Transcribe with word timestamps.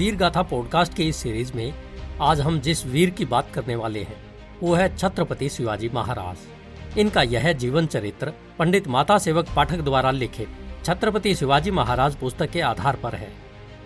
वीर 0.00 0.16
गाथा 0.16 0.42
पॉडकास्ट 0.42 0.94
के 0.94 1.02
इस 1.02 1.16
सीरीज़ 1.16 1.52
में 1.54 1.74
आज 2.20 2.40
हम 2.40 2.60
जिस 2.60 2.84
वीर 2.86 3.10
की 3.10 3.24
बात 3.24 3.50
करने 3.54 3.74
वाले 3.76 4.02
हैं, 4.02 4.16
वो 4.62 4.74
है 4.74 4.96
छत्रपति 4.96 5.48
शिवाजी 5.48 5.88
महाराज। 5.88 6.98
इनका 6.98 7.22
यह 7.22 7.52
जीवन 7.52 7.86
चरित्र 7.86 8.32
पंडित 8.58 8.88
माता 8.88 9.18
सेवक 9.18 9.48
पाठक 9.56 9.80
द्वारा 9.80 10.10
लिखित 10.10 10.48
छत्रपति 10.84 11.34
शिवाजी 11.34 11.70
महाराज 11.70 12.14
पुस्तक 12.14 12.50
के 12.50 12.60
आधार 12.60 12.96
पर 12.96 13.14
है। 13.14 13.28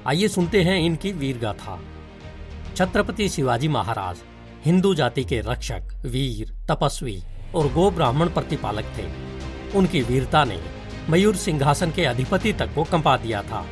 आइए 0.06 0.28
सुनते 0.28 0.62
हैं 0.62 0.78
इनकी 0.80 1.12
वीर 1.12 1.38
गाथा। 1.38 1.78
छत्रपति 2.76 3.28
शिवाजी 3.28 3.68
महाराज, 3.68 4.16
हिंदू 4.64 4.94
जाति 4.94 5.24
के 5.24 5.40
रक्षक, 5.40 5.88
वीर, 6.06 6.52
तपस्वी 6.70 7.22
और 7.54 7.72
गो 7.72 7.90
ब्राह्मण 7.90 8.28
प्रतिपालक 8.28 8.92
थे। 8.98 9.08
उनकी 9.78 10.02
वीरता 10.02 10.44
ने 10.44 10.60
मयूर 11.10 11.36
सिंहासन 11.36 11.90
के 11.90 12.04
अधिपति 12.04 12.52
तक 12.52 12.74
को 12.74 12.84
कंपा 12.84 13.16
दिया 13.16 13.42
था। 13.42 13.66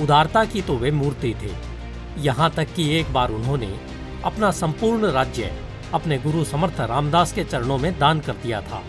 उदारता 0.00 0.44
की 0.44 0.62
तो 0.62 0.76
वे 0.76 0.90
मूर्ति 0.90 1.34
थे। 1.34 1.71
यहाँ 2.18 2.50
तक 2.50 2.74
कि 2.74 2.96
एक 2.96 3.12
बार 3.12 3.30
उन्होंने 3.30 3.80
अपना 4.24 4.50
संपूर्ण 4.50 5.06
राज्य 5.06 5.62
अपने 5.94 6.18
गुरु 6.18 6.44
समर्थ 6.44 6.80
रामदास 6.80 7.32
के 7.32 7.44
चरणों 7.44 7.78
में 7.78 7.98
दान 7.98 8.20
कर 8.20 8.32
दिया 8.32 8.60
था। 8.60 8.82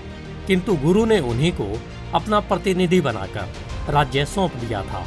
किंतु 0.47 0.75
गुरु 0.75 1.05
ने 1.05 1.19
उन्हीं 1.19 1.51
को 1.51 1.81
अपना 2.13 2.39
प्रतिनिधि 2.39 3.01
बनाकर 3.01 3.53
राज्य 3.89 4.25
सौंप 4.25 4.55
दिया 4.55 4.81
था। 4.81 5.05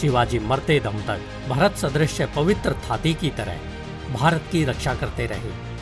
शिवाजी 0.00 0.38
मरते 0.38 0.80
दम 0.80 0.98
तक 0.98 1.20
भरत 1.48 1.76
सदृश 1.76 2.22
पवित्र 2.22 2.72
थाती 2.72 3.14
की 3.14 3.30
तरह 3.30 3.58
भारत 4.12 4.44
की 4.52 4.64
रक्षा 4.64 4.94
करते 4.94 5.26
रहे। 5.26 5.72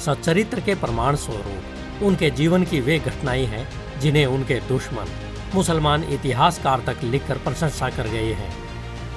सच्चरित्र 0.00 0.60
के 0.60 0.74
प्रमाण 0.74 1.16
स्वरूप 1.16 2.02
उनके 2.02 2.30
जीवन 2.30 2.64
की 2.64 2.80
वे 2.80 2.98
घटनाएँ 2.98 3.44
हैं 3.44 3.68
जिन्हें 4.00 4.26
उनके 4.26 4.54
दुश्मन, 4.54 5.06
मुसलमान 5.54 6.04
इतिहासकार 6.04 6.82
तक 6.86 6.96
लिखकर 7.04 7.38
प्रशंसा 7.38 7.90
कर 7.90 8.08
गए 8.08 8.32
हैं। 8.32 8.69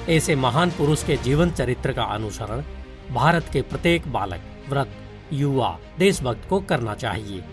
ऐसे 0.08 0.36
महान 0.36 0.70
पुरुष 0.70 1.04
के 1.04 1.16
जीवन 1.16 1.50
चरित्र 1.50 1.92
का 1.92 2.02
अनुसरण 2.02 2.62
भारत 3.14 3.46
के 3.52 3.62
प्रत्येक 3.62 4.12
बालक, 4.12 4.40
वृद्ध, 4.68 4.90
युवा, 5.32 5.78
देशभक्त 5.98 6.48
को 6.48 6.60
करना 6.60 6.94
चाहिए। 6.94 7.44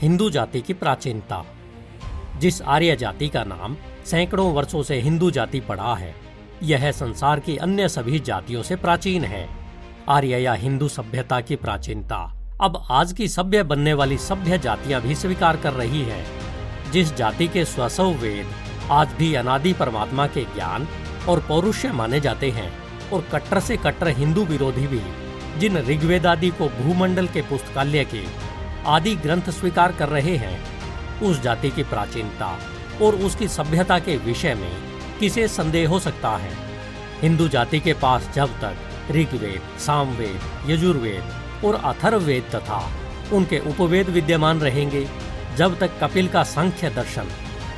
हिंदू 0.00 0.30
जाति 0.30 0.60
की 0.60 0.72
प्राचीनता। 0.72 1.44
जिस 2.38 2.62
आर्य 2.62 2.96
जाति 2.96 3.28
का 3.28 3.44
नाम 3.44 3.76
सैकड़ों 4.04 4.52
वर्षों 4.52 4.82
से 4.82 5.00
हिंदू 5.00 5.30
जाति 5.30 5.60
पड़ा 5.60 5.94
है, 5.94 6.14
यह 6.62 6.92
संसार 6.92 7.40
की 7.40 7.56
अन्य 7.56 7.88
सभी 7.88 8.18
जातियों 8.18 8.62
से 8.62 8.76
प्राचीन 8.76 9.24
है। 9.24 9.48
आर्य 10.08 10.38
या 10.38 10.52
हिंदू 10.52 10.88
सभ्यता 10.88 11.40
की 11.40 11.56
प्राचीनता 11.56 12.40
अब 12.60 12.86
आज 12.90 13.12
की 13.12 13.28
सभ्य 13.28 13.62
बनने 13.62 13.92
वाली 13.92 14.18
सभ्य 14.18 14.58
जातियाँ 14.58 15.02
भी 15.02 15.14
स्वीकार 15.14 15.56
कर 15.56 15.72
रही 15.72 16.02
है। 16.02 16.26
जिस 16.92 17.14
जाति 17.14 17.48
के 17.48 17.64
स्वसव 17.64 18.06
वेद 18.06 18.46
आज 18.90 19.08
भी 19.08 19.34
अनादि 19.34 19.72
परमात्मा 19.72 20.26
के 20.26 20.44
ज्ञान 20.44 20.88
और 21.28 21.40
पौरुष्य 21.40 21.92
माने 21.92 22.20
जाते 22.20 22.50
हैं 22.50 22.72
और 23.10 23.28
कट्टर 23.32 23.60
से 23.60 23.76
कट्टर 23.76 24.08
हिंदू 24.08 24.44
विरोधी 24.44 24.86
भी, 24.86 25.00
जिन 25.58 25.78
ऋग्वेद 25.78 26.26
आदि 26.26 26.50
को 26.50 26.68
भूमंडल 26.68 27.26
के 27.26 27.42
पुस्तकालय 27.42 28.04
के 28.04 28.22
आदि 28.86 29.14
ग्रंथ 29.16 29.50
स्वीकार 29.50 29.92
कर 29.92 30.08
रहे 30.08 30.36
हैं, 30.36 30.58
उस 31.22 31.40
जाति 31.42 31.70
की 31.70 31.82
प्राचीनता 31.82 32.58
और 33.02 33.14
उसकी 33.16 33.48
सभ्यता 33.48 33.98
के 33.98 34.16
विषय 34.16 34.54
में 34.54 34.72
किसे 35.20 35.46
संदेह 35.48 35.88
हो 35.88 35.98
सकता 35.98 36.36
है? 36.36 36.52
हिंदू 37.22 37.48
जाति 37.48 37.80
के 37.80 37.92
पास 37.92 38.30
जब 38.34 38.60
तक 38.60 39.10
ऋग्वेद, 39.10 39.78
सामवेद, 39.78 40.40
यजुर्वेद 40.70 41.64
और 41.64 41.74
अथर्ववेद 41.74 42.50
तथा 42.54 42.80
उनके 43.32 43.58
उपवेद 43.58 44.08
विद्यमान 44.08 44.60
रहेंगे, 44.60 45.06
जब 45.56 45.78
तक 45.78 45.90
कपिल 46.00 46.28
का 46.28 46.42
सांख्य 46.44 46.90
दर्शन, 46.90 47.28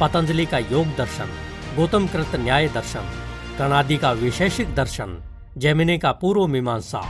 पतंजलि 0.00 0.46
का 0.46 0.58
योग 0.58 0.96
दर्शन 0.96 1.30
गौतम 1.76 2.06
कृत 2.06 2.34
न्याय 2.36 2.68
दर्शन 2.68 3.08
कणादि 3.58 3.96
का 3.96 4.10
विशेषिक 4.12 4.74
दर्शन, 4.74 5.16
जैमिनी 5.56 5.96
का 5.98 6.10
पूर्व 6.12 6.46
मीमांसा 6.46 7.00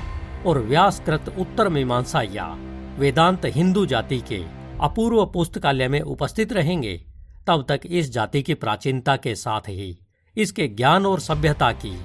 और 0.47 0.59
व्यास 0.59 1.01
कृत 1.07 1.35
उत्तर 1.39 1.69
मीमांसा 1.69 2.23
या 2.23 2.47
वेदांत 2.99 3.45
हिंदू 3.47 3.85
जाति 3.87 4.19
के 4.29 4.39
अपूर्व 4.81 5.25
पुस्तकालय 5.27 5.89
में 5.89 6.01
उपस्थित 6.01 6.53
रहेंगे, 6.53 6.97
तब 7.47 7.67
तक 7.69 7.81
इस 7.87 8.13
जाति 8.13 8.43
की 8.43 8.55
प्राचीनता 8.55 9.17
के 9.17 9.35
साथ 9.35 9.69
ही 9.69 9.99
इसके 10.37 10.69
ज्ञान 10.69 11.07
और 11.07 11.21
सभ्यता 11.21 11.73
की 11.73 11.97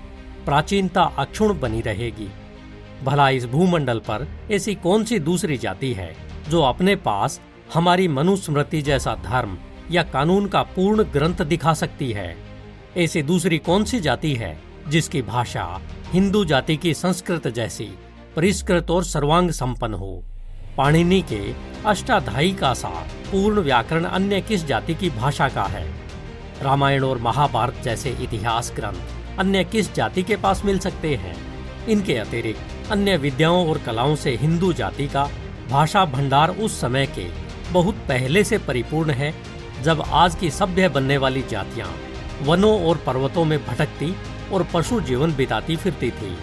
प्राचीनता 0.45 1.03
अक्षुण 1.17 1.59
बनी 1.59 1.81
रहेगी। 1.81 2.29
भला 3.03 3.29
इस 3.29 3.45
भूमंडल 3.45 3.99
पर 3.99 4.27
ऐसी 4.51 4.75
कौन 4.75 5.03
सी 5.03 5.19
दूसरी 5.19 5.57
जाति 5.57 5.93
है, 5.93 6.13
जो 6.49 6.61
अपने 6.61 6.95
पास 6.95 7.41
हमारी 7.73 8.07
मनुस्मृति 8.07 8.81
जैसा 8.81 9.15
धर्म 9.15 9.57
या 9.91 10.03
कानून 10.03 10.47
का 10.47 10.61
पूर्ण 10.63 11.03
ग्रंथ 11.03 11.45
दिखा 11.45 11.73
सकती 11.73 12.11
है? 12.11 12.50
ऐसी 12.97 13.21
दूसरी 13.23 13.57
कौन 13.57 13.83
सी 13.85 13.99
जाति 13.99 14.33
है 14.35 14.57
जिसकी 14.87 15.21
भाषा 15.21 15.81
हिंदू 16.13 16.45
जाति 16.45 16.77
की 16.77 16.93
संस्कृत 16.93 17.47
जैसी 17.47 17.89
परिष्कृत 18.35 18.91
और 18.91 19.03
सर्वांग 19.03 19.51
संपन्न 19.51 19.93
हो? 19.93 20.23
पाणिनि 20.77 21.21
के 21.21 21.53
अष्टाध्यायी 21.85 22.51
का 22.51 22.73
सा 22.73 22.89
पूर्ण 23.31 23.59
व्याकरण 23.59 24.03
अन्य 24.03 24.41
किस 24.41 24.65
जाति 24.65 24.95
की 24.95 25.09
भाषा 25.09 25.49
का 25.49 25.63
है? 25.63 25.85
रामायण 26.63 27.03
और 27.03 27.17
महाभारत 27.17 27.81
जैसे 27.83 28.09
इतिहास 28.21 28.73
ग्रंथ 28.75 29.39
अन्य 29.39 29.63
किस 29.63 29.93
जाति 29.93 30.23
के 30.23 30.35
पास 30.35 30.65
मिल 30.65 30.79
सकते 30.79 31.15
हैं? 31.15 31.35
इनके 31.89 32.17
अतिरिक्त 32.17 32.91
अन्य 32.91 33.17
विद्याओं 33.17 33.69
और 33.69 33.77
कलाओं 33.77 34.15
से 34.15 34.35
हिंदू 34.35 34.73
जाति 34.73 35.07
का 35.07 35.29
भाषा 35.69 36.05
भंडार 36.05 36.49
उस 36.49 36.81
समय 36.81 37.05
के 37.17 37.27
बहुत 37.71 37.95
पहले 37.95 38.43
से 38.43 38.57
परिपूर्ण 38.57 39.11
है 39.11 39.33
जब 39.83 40.03
आज 40.07 40.35
की 40.35 40.49
सभ्य 40.49 40.89
बनने 40.89 41.17
वाली 41.17 41.43
जातियाँ 41.51 41.93
वनों 42.41 42.79
और 42.87 42.97
पर्वतों 42.97 43.45
में 43.45 43.57
भटकती 43.65 44.15
और 44.53 44.67
पशु 44.73 44.99
जीवन 45.01 45.33
बिताती 45.35 45.75
फिरती 45.75 46.11
थी। 46.11 46.37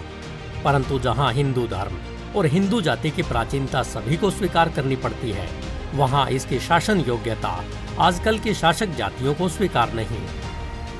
परंतु 0.63 0.99
जहाँ 0.99 1.31
हिंदू 1.33 1.65
धर्म 1.67 1.97
और 2.35 2.45
हिंदू 2.45 2.81
जाति 2.81 3.09
की 3.09 3.23
प्राचीनता 3.23 3.83
सभी 3.83 4.17
को 4.17 4.29
स्वीकार 4.31 4.69
करनी 4.69 4.95
पड़ती 4.95 5.31
है, 5.31 5.47
वहाँ 5.95 6.29
इसकी 6.29 6.59
शासन 6.59 6.99
योग्यता 6.99 7.63
आजकल 7.99 8.39
की 8.39 8.53
शासक 8.53 8.89
जातियों 8.89 9.33
को 9.33 9.49
स्वीकार 9.49 9.93
नहीं। 9.93 10.19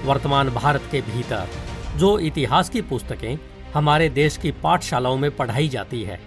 वर्तमान 0.05 0.49
भारत 0.49 0.87
के 0.91 1.01
भीतर 1.01 1.47
जो 1.97 2.17
इतिहास 2.19 2.69
की 2.69 2.81
पुस्तकें 2.81 3.37
हमारे 3.73 4.09
देश 4.09 4.37
की 4.37 4.51
पाठशालाओं 4.51 5.17
में 5.17 5.35
पढ़ाई 5.35 5.67
जाती 5.67 6.01
है, 6.03 6.19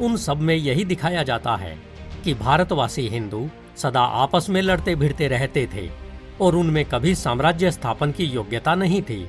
उन 0.00 0.16
सब 0.16 0.40
में 0.40 0.54
यही 0.54 0.84
दिखाया 0.84 1.22
जाता 1.22 1.56
है 1.56 1.76
कि 2.24 2.34
भारतवासी 2.34 3.06
हिंदू 3.08 3.48
सदा 3.76 4.00
आपस 4.00 4.46
में 4.50 4.60
लड़ते 4.62 4.94
भिड़ते 4.94 5.28
रहते 5.28 5.66
थे। 5.74 5.88
और 6.40 6.56
उनमें 6.56 6.84
कभी 6.84 7.14
साम्राज्य 7.14 7.70
स्थापन 7.70 8.12
की 8.12 8.24
योग्यता 8.24 8.74
नहीं 8.74 9.02
थी। 9.02 9.26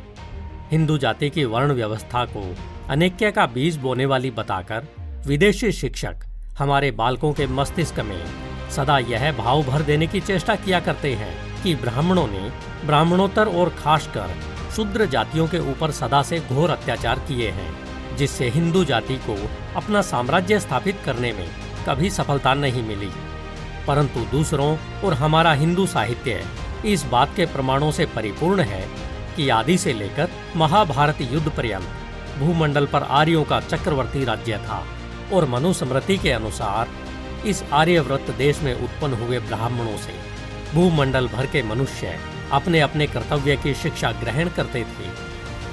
हिंदू 0.72 0.98
जाति 0.98 1.30
की 1.30 1.46
वर्ण 1.46 1.74
व्यवस्था 1.74 2.26
को 2.26 2.56
अनेक्य 2.90 3.32
का 3.32 3.46
बीज 3.46 3.78
बोने 3.78 4.06
वाली 4.06 4.32
बताकर 4.32 4.88
विदेशी 5.28 5.72
शिक्षक 5.72 6.26
हमारे 6.58 6.92
बालकों 6.92 7.34
के 7.34 7.48
मस्तिष्क 7.48 8.00
में 8.00 8.26
सदा 8.72 8.98
यह 9.00 9.32
भाव 9.32 9.64
भर 9.64 9.82
देने 9.82 10.08
की 10.08 10.20
चेष्टा 10.20 10.56
किया 10.56 10.80
करते 10.80 11.14
हैं 11.14 11.64
कि 11.64 11.76
ब्राह्मणों 11.76 12.28
ने 12.28 12.50
ब्राह्मणोत्तर 12.86 13.48
और 13.48 13.70
खासकर 13.70 14.36
शूद्र 14.76 15.06
जातियों 15.06 15.48
के 15.48 15.60
ऊपर 15.72 15.92
सदा 15.92 16.22
से 16.22 16.40
घोर 16.40 16.70
अत्याचार 16.70 17.20
किए 17.20 17.50
हैं, 17.50 17.74
जिससे 18.18 18.50
हिंदू 18.50 18.84
जाति 18.86 19.16
को 19.30 19.36
अपना 19.76 20.02
साम्राज्य 20.02 20.60
स्थापित 20.60 21.00
करने 21.06 21.32
में 21.34 21.48
कभी 21.90 22.10
सफलता 22.10 22.54
नहीं 22.54 22.84
मिली। 22.84 23.10
परंतु 23.88 24.20
दूसरों 24.20 24.78
और 25.04 25.14
हमारा 25.14 25.54
हिंदू 25.54 25.86
साहित्य 25.86 26.44
इस 26.86 27.04
बात 27.06 27.36
के 27.36 27.46
प्रमाणों 27.46 27.92
से 27.92 28.06
परिपूर्ण 28.06 28.62
है 28.62 28.88
कि 29.36 29.50
आदि 29.50 29.78
से 29.78 29.94
लेकर 29.94 30.30
महाभारत 30.56 31.22
युद्ध 31.22 31.50
पर्यंत 31.50 32.40
भूमंडल 32.40 32.86
पर 32.86 33.04
आर्यों 33.04 33.44
का 33.44 33.60
चक्रवर्ती 33.60 34.24
राज्य 34.26 34.58
था 34.58 34.84
और 35.34 35.46
मनुस्मृति 35.46 36.18
के 36.18 36.32
अनुसार 36.32 36.90
इस 37.48 37.64
आर्यव्रत 37.74 38.32
देश 38.38 38.62
में 38.62 38.74
उत्पन्न 38.74 39.14
हुए 39.14 39.40
ब्राह्मणों 39.40 39.98
से 39.98 40.14
भूमंडल 40.74 41.28
भर 41.28 41.46
के 41.46 41.64
मनुष्य 41.64 42.18
अपने 42.52 42.80
अपने 42.80 43.08
कर्तव्य 43.08 43.56
की 43.56 43.74
शिक्षा 43.74 44.12
ग्रहण 44.12 44.50
करते 44.50 44.84
थे। 44.84 45.12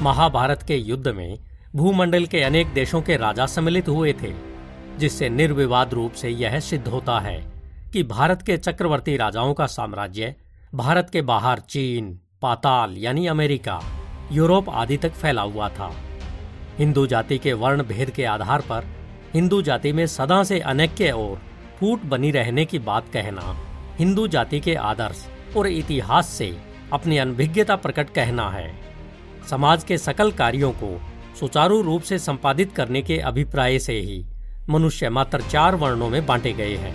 महाभारत 0.02 0.62
के 0.62 0.76
युद्ध 0.76 1.08
में 1.08 1.38
भूमंडल 1.76 2.26
के 2.26 2.42
अनेक 2.42 2.72
देशों 2.74 3.02
के 3.02 3.16
राजा 3.16 3.46
सम्मिलित 3.46 3.88
हुए 3.88 4.12
थे, 4.12 4.32
जिससे 4.98 5.28
निर्विवाद 5.28 5.94
रूप 5.94 6.12
से 6.12 6.28
यह 6.28 6.58
सिद्ध 6.60 6.86
होता 6.88 7.18
है 7.20 7.38
कि 7.92 8.02
भारत 8.02 8.42
के 8.42 8.56
चक्रवर्ती 8.56 9.16
राजाओं 9.16 9.54
का 9.54 9.66
साम्राज्य 9.66 10.34
भारत 10.74 11.08
के 11.12 11.20
बाहर 11.22 11.58
चीन, 11.58 12.20
पाताल, 12.42 12.94
यानी 12.98 13.26
अमेरिका, 13.26 13.80
यूरोप 14.32 14.68
आदि 14.70 14.96
तक 14.96 15.12
फैला 15.12 15.42
हुआ 15.42 15.68
था। 15.68 15.90
हिंदू 16.78 17.06
जाति 17.06 17.38
के 17.38 17.52
वर्ण 17.52 17.82
भेद 17.82 18.10
के 18.10 18.24
आधार 18.24 18.60
पर 18.60 18.86
हिंदू 19.34 19.62
जाति 19.62 19.92
में 19.92 20.06
सदा 20.06 20.42
से 20.42 20.60
अनैक्य 20.60 21.10
और 21.10 21.40
फूट 21.80 22.02
बनी 22.02 22.30
रहने 22.30 22.64
की 22.64 22.78
बात 22.78 23.08
कहना, 23.12 23.56
हिंदू 23.98 24.28
जाति 24.28 24.60
के 24.60 24.74
आदर्श 24.74 25.26
और 25.56 25.66
इतिहास 25.66 26.28
से 26.28 26.56
अपनी 26.92 27.18
अनभिज्ञता 27.18 27.76
प्रकट 27.76 28.10
कहना 28.10 28.50
है। 28.50 28.72
समाज 29.50 29.84
के 29.84 29.98
सकल 29.98 30.32
कार्यों 30.32 30.72
को 30.72 31.00
सुचारू 31.40 31.82
रूप 31.82 32.02
से 32.02 32.18
संपादित 32.18 32.72
करने 32.72 33.02
के 33.02 33.18
अभिप्राय 33.18 33.78
से 33.78 34.00
ही 34.00 34.24
मनुष्य 34.68 35.08
मात्र 35.08 35.40
चार 35.40 35.74
वर्णों 35.74 36.08
में 36.08 36.26
बांटे 36.26 36.52
गए 36.52 36.76
हैं। 36.76 36.94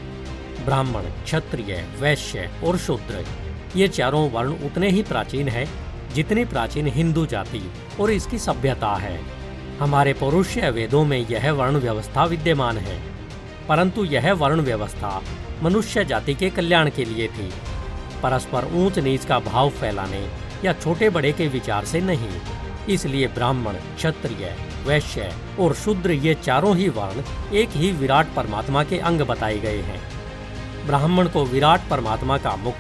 ब्राह्मण, 0.66 1.02
क्षत्रिय, 1.02 1.86
वैश्य 2.00 2.50
और 2.64 2.78
शूद्र। 2.78 3.45
ये 3.76 3.88
चारों 3.88 4.30
वर्ण 4.32 4.54
उतने 4.66 4.90
ही 4.90 5.04
प्राचीन 5.04 5.48
हैं 5.48 5.68
जितनी 6.14 6.46
प्राचीन 6.46 6.88
हिंदू 6.88 7.26
जाति 7.26 7.72
और 8.00 8.12
इसकी 8.12 8.38
सभ्यता 8.38 8.96
है। 8.96 9.20
हमारे 9.80 10.14
पौरुष्य 10.14 10.70
वेदों 10.70 11.06
में 11.06 11.18
यह 11.30 11.52
वर्ण 11.52 11.78
व्यवस्था 11.78 12.26
विद्यमान 12.26 12.78
है। 12.78 13.00
परंतु 13.70 14.06
यह 14.06 14.34
वर्ण 14.34 14.62
व्यवस्था 14.62 15.22
मनुष्य 15.64 16.06
जाति 16.06 16.34
के 16.34 16.50
कल्याण 16.50 16.90
के 16.90 17.06
लिए 17.06 17.28
थी। 17.28 17.52
परस्पर 18.24 18.66
ऊंच 18.74 19.00
नीच 19.00 19.26
का 19.26 19.40
भाव 19.40 19.70
फैलाने 19.70 20.30
या 20.66 20.74
छोटे 20.74 21.10
बड़े 21.10 21.32
के 21.32 21.48
विचार 21.48 21.86
से 21.86 22.02
नहीं। 22.02 22.30
इसलिए 22.90 23.28
ब्राह्मण, 23.28 23.74
क्षत्रिय, 23.74 24.56
वैश्य 24.88 25.34
और 25.60 25.74
शूद्र 25.74 26.12
ये 26.12 26.34
चारों 26.34 26.76
ही 26.78 26.90
वर्ण 26.90 27.52
एक 27.54 27.70
ही 27.70 27.92
विराट 27.92 28.28
परमात्मा 28.36 28.84
के 28.84 28.98
अंग 29.00 29.22
बताए 29.22 29.60
गए 29.60 29.82
हैं। 29.82 30.02
ब्राह्मण 30.86 31.28
को 31.28 31.46
विराट 31.46 31.82
परमात्मा 31.90 32.38
का 32.38 32.56
मुख 32.56 32.74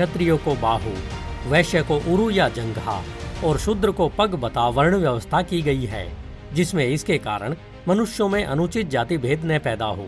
क्षत्रियो 0.00 0.36
को 0.36 0.54
बाहु, 0.54 0.90
वैश्य 1.50 1.82
को 1.82 1.96
उरु 2.12 2.30
या 2.30 2.48
जंघा 2.48 3.02
और 3.44 3.58
शूद्र 3.58 3.90
को 3.90 4.08
पग 4.08 4.34
बता 4.34 4.66
वर्ण 4.68 4.96
व्यवस्था 4.96 5.40
की 5.42 5.60
गई 5.62 5.84
है, 5.84 6.12
जिसमें 6.54 6.84
इसके 6.86 7.18
कारण 7.18 7.54
मनुष्यों 7.88 8.28
में 8.28 8.44
अनुचित 8.44 8.88
जाति 8.90 9.18
भेद 9.18 9.42
न 9.44 9.58
पैदा 9.58 9.86
हो। 9.86 10.06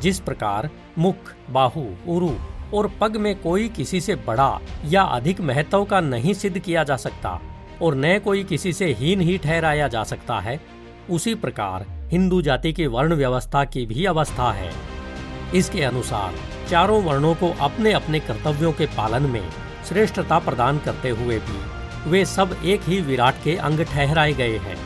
जिस 0.00 0.20
प्रकार 0.20 0.68
मुख, 0.98 1.32
बाहु, 1.50 1.84
उरु 2.08 2.30
और 2.74 2.90
पग 3.00 3.16
में 3.16 3.34
कोई 3.40 3.68
किसी 3.68 4.00
से 4.00 4.14
बड़ा 4.14 4.58
या 4.84 5.02
अधिक 5.02 5.40
महत्व 5.40 5.84
का 5.84 6.00
नहीं 6.00 6.34
सिद्ध 6.34 6.58
किया 6.58 6.84
जा 6.84 6.96
सकता 6.96 7.40
और 7.82 7.94
न 7.94 8.18
कोई 8.18 8.44
किसी 8.44 8.72
से 8.72 8.92
हीन 8.92 9.20
ही 9.20 9.38
ठहराया 9.38 9.88
जा 9.88 10.04
सकता 10.04 10.40
है, 10.40 10.60
उसी 11.10 11.34
प्रकार 11.34 11.86
हिंदू 12.10 12.42
जाति 12.42 12.72
की 12.72 12.86
वर्ण 12.86 13.14
व्यवस्था 13.14 13.64
की 13.64 13.86
भी 13.86 14.04
अवस्था 14.04 14.52
है। 14.52 14.70
इसके 15.54 15.82
अनुसार 15.82 16.34
चारों 16.70 17.02
वर्णों 17.02 17.34
को 17.34 17.54
अपने 17.60 17.92
अपने 17.92 18.20
कर्तव्यों 18.20 18.72
के 18.72 18.86
पालन 18.86 19.22
में 19.22 19.50
श्रेष्ठता 19.88 20.38
प्रदान 20.38 20.78
करते 20.78 21.08
हुए 21.08 21.38
भी, 21.38 21.58
वे 22.10 22.24
सब 22.24 22.56
एक 22.64 22.80
ही 22.84 23.00
विराट 23.00 23.34
के 23.44 23.56
अंग 23.56 23.80
ठहराए 23.80 24.32
गए 24.32 24.56
हैं। 24.58 24.76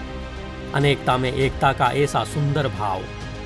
अनेकता 0.72 1.16
में 1.16 1.32
एकता 1.32 1.72
का 1.72 1.86
ऐसा 1.86 2.24
सुंदर 2.24 2.68
भाव 2.68 3.02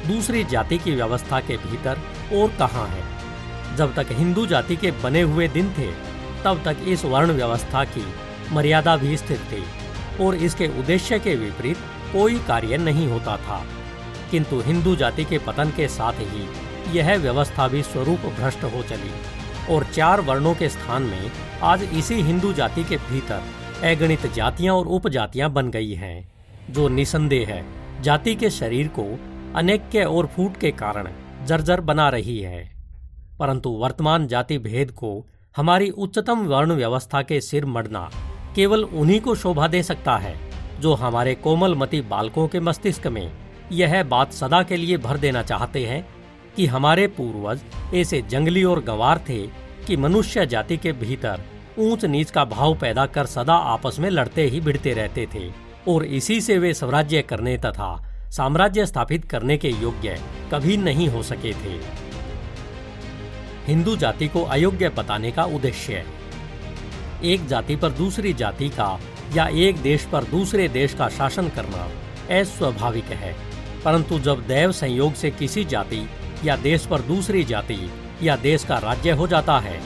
दूसरी 0.07 0.45
जाति 0.45 0.79
की 0.79 0.93
व्यवस्था 0.93 1.41
के 1.41 1.57
भीतर 1.57 1.99
और 2.33 2.49
कहाँ 2.59 2.87
है? 2.87 3.05
जब 3.77 3.95
तक 3.95 4.07
हिंदू 4.11 4.47
जाति 4.47 4.77
के 4.77 4.91
बने 4.91 5.23
हुए 5.23 5.49
दिन 5.49 5.71
थे, 5.79 5.93
तब 6.45 6.63
तक 6.65 6.77
इस 6.89 7.05
वर्ण 7.05 7.33
व्यवस्था 7.33 7.85
की 7.85 8.15
मर्यादा 8.53 8.97
भी 8.97 9.17
स्थिर 9.17 9.39
थी 9.39 9.65
और 10.25 10.35
इसके 10.35 10.67
उद्देश्य 10.67 11.19
के 11.19 11.35
विपरीत 11.35 11.77
कोई 12.13 12.39
कार्य 12.39 12.77
नहीं 12.77 13.07
होता 13.09 13.37
था। 13.37 13.67
किंतु 14.31 14.61
हिंदू 14.61 14.97
जाति 14.97 15.25
के 15.25 15.39
पतन 15.39 15.71
के 15.71 15.89
साथ 15.89 16.13
ही 16.13 16.49
यह 16.93 17.17
व्यवस्था 17.17 17.69
भी 17.69 17.83
स्वरूप 17.83 18.19
भ्रष्ट 18.19 18.65
हो 18.65 18.83
चली। 18.83 19.11
और 19.75 19.85
चार 19.85 20.21
वर्णों 20.21 20.55
के 20.55 20.69
स्थान 20.69 21.03
में 21.03 21.31
आज 21.63 21.83
इसी 21.83 22.15
हिंदू 22.15 22.53
जाति 22.53 22.85
के 22.85 22.97
भीतर 22.97 23.43
अगणित 23.91 24.27
जातियाँ 24.27 24.75
और 24.75 24.87
उपजातियाँ 24.87 25.51
बन 25.51 25.71
गई 25.71 25.93
हैं, 25.93 26.33
जो 26.71 26.89
निसंदेह 26.89 27.49
है। 27.49 27.65
जाति 28.03 28.35
के 28.35 28.51
शरीर 28.51 28.89
को 28.89 29.19
अनेक्य 29.57 30.05
और 30.05 30.27
फूट 30.27 30.57
के 30.57 30.71
कारण 30.71 31.09
जर्जर 31.45 31.81
बना 31.81 32.09
रही 32.09 32.39
है। 32.39 32.75
परंतु 33.39 33.71
वर्तमान 33.71 34.27
जाति 34.27 34.59
भेद 34.59 34.91
को 34.91 35.27
हमारी 35.57 35.91
उच्चतम 35.91 36.39
वर्ण 36.39 36.73
व्यवस्था 36.73 37.23
के 37.23 37.41
सिर 37.41 37.67
मड़ना 37.67 38.11
केवल 38.55 38.85
उन्हीं 38.85 39.21
को 39.21 39.35
शोभा 39.35 39.67
दे 39.69 39.83
सकता 39.83 40.17
है, 40.17 40.37
जो 40.81 40.95
हमारे 40.95 41.35
कोमलमती 41.35 42.01
बालकों 42.01 42.49
के 42.49 42.61
मस्तिष्क 42.61 43.07
में 43.07 43.33
यह 43.73 44.03
बात 44.03 44.33
सदा 44.33 44.63
के 44.63 44.77
लिए 44.77 44.97
भर 44.97 45.17
देना 45.17 45.43
चाहते 45.43 45.87
हैं 45.87 46.14
कि 46.57 46.67
हमारे 46.67 47.07
पूर्वज 47.09 47.61
ऐसे 47.95 48.23
जंगली 48.23 48.65
और 48.65 48.83
गंवार 48.85 49.19
थे 49.29 49.41
कि 49.87 49.97
मनुष्य 49.97 50.47
जाति 50.47 50.77
के 50.77 50.93
भीतर 50.93 51.43
ऊंच 51.79 52.05
नीच 52.05 52.31
का 52.31 52.45
भाव 52.45 52.75
पैदा 52.79 53.07
कर 53.07 53.27
सदा 53.27 53.55
आपस 53.55 53.97
में 53.99 54.09
लड़ते 54.11 54.43
ही 54.43 54.61
भिड़ते 54.61 54.93
रहते 54.93 55.27
थे, 55.35 55.51
और 55.89 56.05
इसी 56.05 56.41
से 56.41 56.59
वे 56.59 56.73
स्वराज्य 56.75 57.23
करने 57.23 57.57
तथा 57.59 57.97
साम्राज्य 58.31 58.87
स्थापित 58.87 59.25
करने 59.25 59.57
के 59.59 59.69
योग्य 59.71 60.19
कभी 60.53 60.77
नहीं 60.77 61.09
हो 61.09 61.23
सके 61.23 61.53
थे। 61.55 61.79
हिंदू 63.67 63.97
जाति 63.97 64.29
को 64.29 64.43
अयोग्य 64.45 64.89
बताने 64.89 65.31
का 65.33 65.45
उद्देश्य। 65.45 66.05
एक 67.25 67.47
जाति 67.47 67.77
पर 67.77 67.91
दूसरी 67.93 68.33
जाति 68.33 68.69
का 68.69 68.99
या 69.35 69.47
एक 69.59 69.77
देश 69.77 70.05
पर 70.05 70.25
दूसरे 70.25 70.69
देश 70.69 70.95
का 70.95 71.09
शासन 71.09 71.49
करना 71.49 71.89
अस्वाभाविक 72.39 73.05
है, 73.05 73.35
परंतु 73.85 74.19
जब 74.19 74.47
दैव 74.47 74.73
संयोग 74.73 75.15
से 75.15 75.31
किसी 75.31 75.65
जाति 75.65 76.07
या 76.45 76.57
देश 76.57 76.87
पर 76.87 77.01
दूसरी 77.01 77.45
जाति 77.45 77.79
या 78.23 78.37
देश 78.37 78.65
का 78.65 78.79
राज्य 78.79 79.11
हो 79.11 79.27
जाता 79.27 79.59
है, 79.59 79.81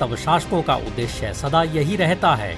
तब 0.00 0.14
शासकों 0.16 0.62
का 0.62 0.76
उद्देश्य 0.76 1.32
सदा 1.34 1.62
यही 1.62 1.96
रहता 1.96 2.34
है 2.34 2.56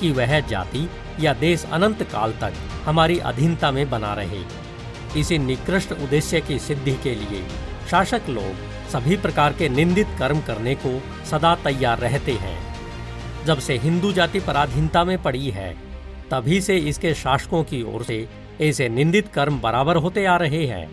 कि 0.00 0.10
वह 0.12 0.40
जाति 0.40 0.88
या 1.20 1.32
देश 1.34 1.64
अनंत 1.72 2.02
काल 2.02 2.32
तक 2.32 2.52
हमारी 2.84 3.18
अधीनता 3.18 3.70
में 3.70 3.88
बना 3.90 4.14
रहे। 4.14 4.42
इसी 5.20 5.38
निकृष्ट 5.38 5.92
उद्देश्य 5.92 6.40
की 6.40 6.58
सिद्धि 6.58 6.92
के 6.92 7.14
लिए 7.14 7.44
शासक 7.90 8.28
लोग 8.28 8.88
सभी 8.90 9.16
प्रकार 9.16 9.52
के 9.52 9.68
निंदित 9.68 10.06
कर्म 10.18 10.40
करने 10.40 10.74
को 10.74 11.00
सदा 11.30 11.54
तैयार 11.54 11.98
रहते 11.98 12.32
हैं। 12.32 12.58
जब 13.44 13.58
से 13.58 13.76
हिंदू 13.78 14.12
जाति 14.12 14.40
पराधीनता 14.40 15.04
में 15.04 15.22
पड़ी 15.22 15.50
है, 15.50 15.70
तभी 16.30 16.60
से 16.60 16.76
इसके 16.76 17.14
शासकों 17.14 17.62
की 17.64 17.82
ओर 17.82 18.02
से 18.02 18.28
ऐसे 18.60 18.88
निंदित 18.88 19.28
कर्म 19.28 19.60
बराबर 19.60 19.96
होते 19.96 20.24
आ 20.26 20.36
रहे 20.36 20.66
हैं। 20.66 20.88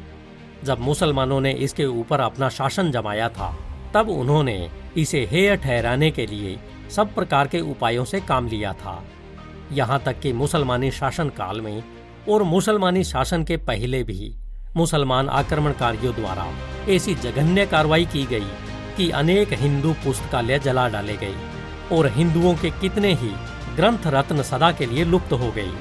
जब 0.63 0.79
मुसलमानों 0.79 1.39
ने 1.41 1.51
इसके 1.53 1.85
ऊपर 1.85 2.19
अपना 2.19 2.49
शासन 2.49 2.91
जमाया 2.91 3.29
था, 3.29 3.55
तब 3.93 4.09
उन्होंने 4.09 4.69
इसे 4.97 5.25
हेय 5.31 5.55
ठहराने 5.55 6.11
के 6.11 6.25
लिए 6.25 6.57
सब 6.89 7.13
प्रकार 7.15 7.47
के 7.47 7.59
उपायों 7.61 8.05
से 8.05 8.19
काम 8.21 8.47
लिया 8.47 8.73
था। 8.73 9.03
यहाँ 9.71 9.99
तक 10.05 10.19
कि 10.19 10.33
मुसलमानी 10.33 10.91
शासन 10.91 11.29
काल 11.29 11.61
में 11.61 11.83
और 12.29 12.43
मुसलमानी 12.43 13.03
शासन 13.03 13.43
के 13.43 13.57
पहले 13.57 14.03
भी 14.03 14.33
मुसलमान 14.77 15.29
आक्रमणकारियों 15.29 16.13
द्वारा 16.15 16.45
ऐसी 16.89 17.15
जघन्य 17.15 17.65
कार्रवाई 17.65 18.05
की 18.05 18.23
गई 18.25 18.47
कि 18.97 19.09
अनेक 19.11 19.53
हिंदू 19.53 19.93
पुस्तकालय 20.05 20.59
जला 20.59 20.87
डाले 20.87 21.15
गए 21.17 21.35
और 21.91 22.07
हिंदुओं 22.07 22.53
के 22.55 22.69
कितने 22.71 23.13
ही 23.13 23.31
ग्रंथ 23.75 24.07
रत्न 24.07 24.41
सदा 24.41 24.71
के 24.71 24.85
लिए 24.85 25.05
लुप्त 25.05 25.33
हो 25.33 25.51
गई 25.51 25.73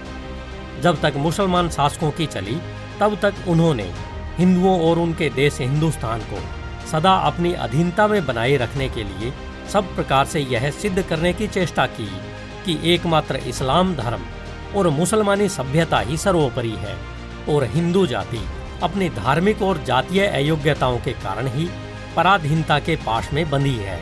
जब 0.83 1.01
तक 1.01 1.15
मुसलमान 1.17 1.69
शासकों 1.69 2.11
की 2.11 2.27
चली, 2.27 2.57
तब 3.01 3.19
तक 3.23 3.35
उन्होंने 3.49 3.93
हिंदुओं 4.39 4.81
और 4.81 4.99
उनके 4.99 5.29
देश 5.31 5.61
हिंदुस्तान 5.61 6.21
को 6.21 6.41
सदा 6.89 7.15
अपनी 7.15 7.53
अधीनता 7.53 8.07
में 8.09 8.27
बनाए 8.27 8.57
रखने 8.57 8.89
के 8.89 9.05
लिए 9.05 9.33
सब 9.73 9.95
प्रकार 9.95 10.25
से 10.25 10.41
यह 10.41 10.71
सिद्ध 10.71 11.03
करने 11.03 11.33
की 11.33 11.47
चेष्टा 11.47 11.87
की 11.87 12.09
कि 12.65 12.79
एकमात्र 12.95 13.37
इस्लाम 13.37 13.95
धर्म 13.95 14.23
और 14.77 14.89
मुसलमानी 14.89 15.49
सभ्यता 15.49 16.01
ही 16.01 16.17
सर्वोपरि 16.17 16.71
है 16.71 16.97
और 17.49 17.65
हिंदू 17.65 18.07
जाति 18.07 18.45
अपनी 18.83 19.09
धार्मिक 19.09 19.63
और 19.63 19.83
जातीय 19.85 20.27
अयोग्यताओं 20.27 20.99
के 20.99 21.13
कारण 21.13 21.47
ही 21.47 21.69
पराधीनता 22.17 22.79
के 22.79 22.97
पाश 22.97 23.33
में 23.33 23.51
बंधी 23.51 23.75
है। 23.75 24.01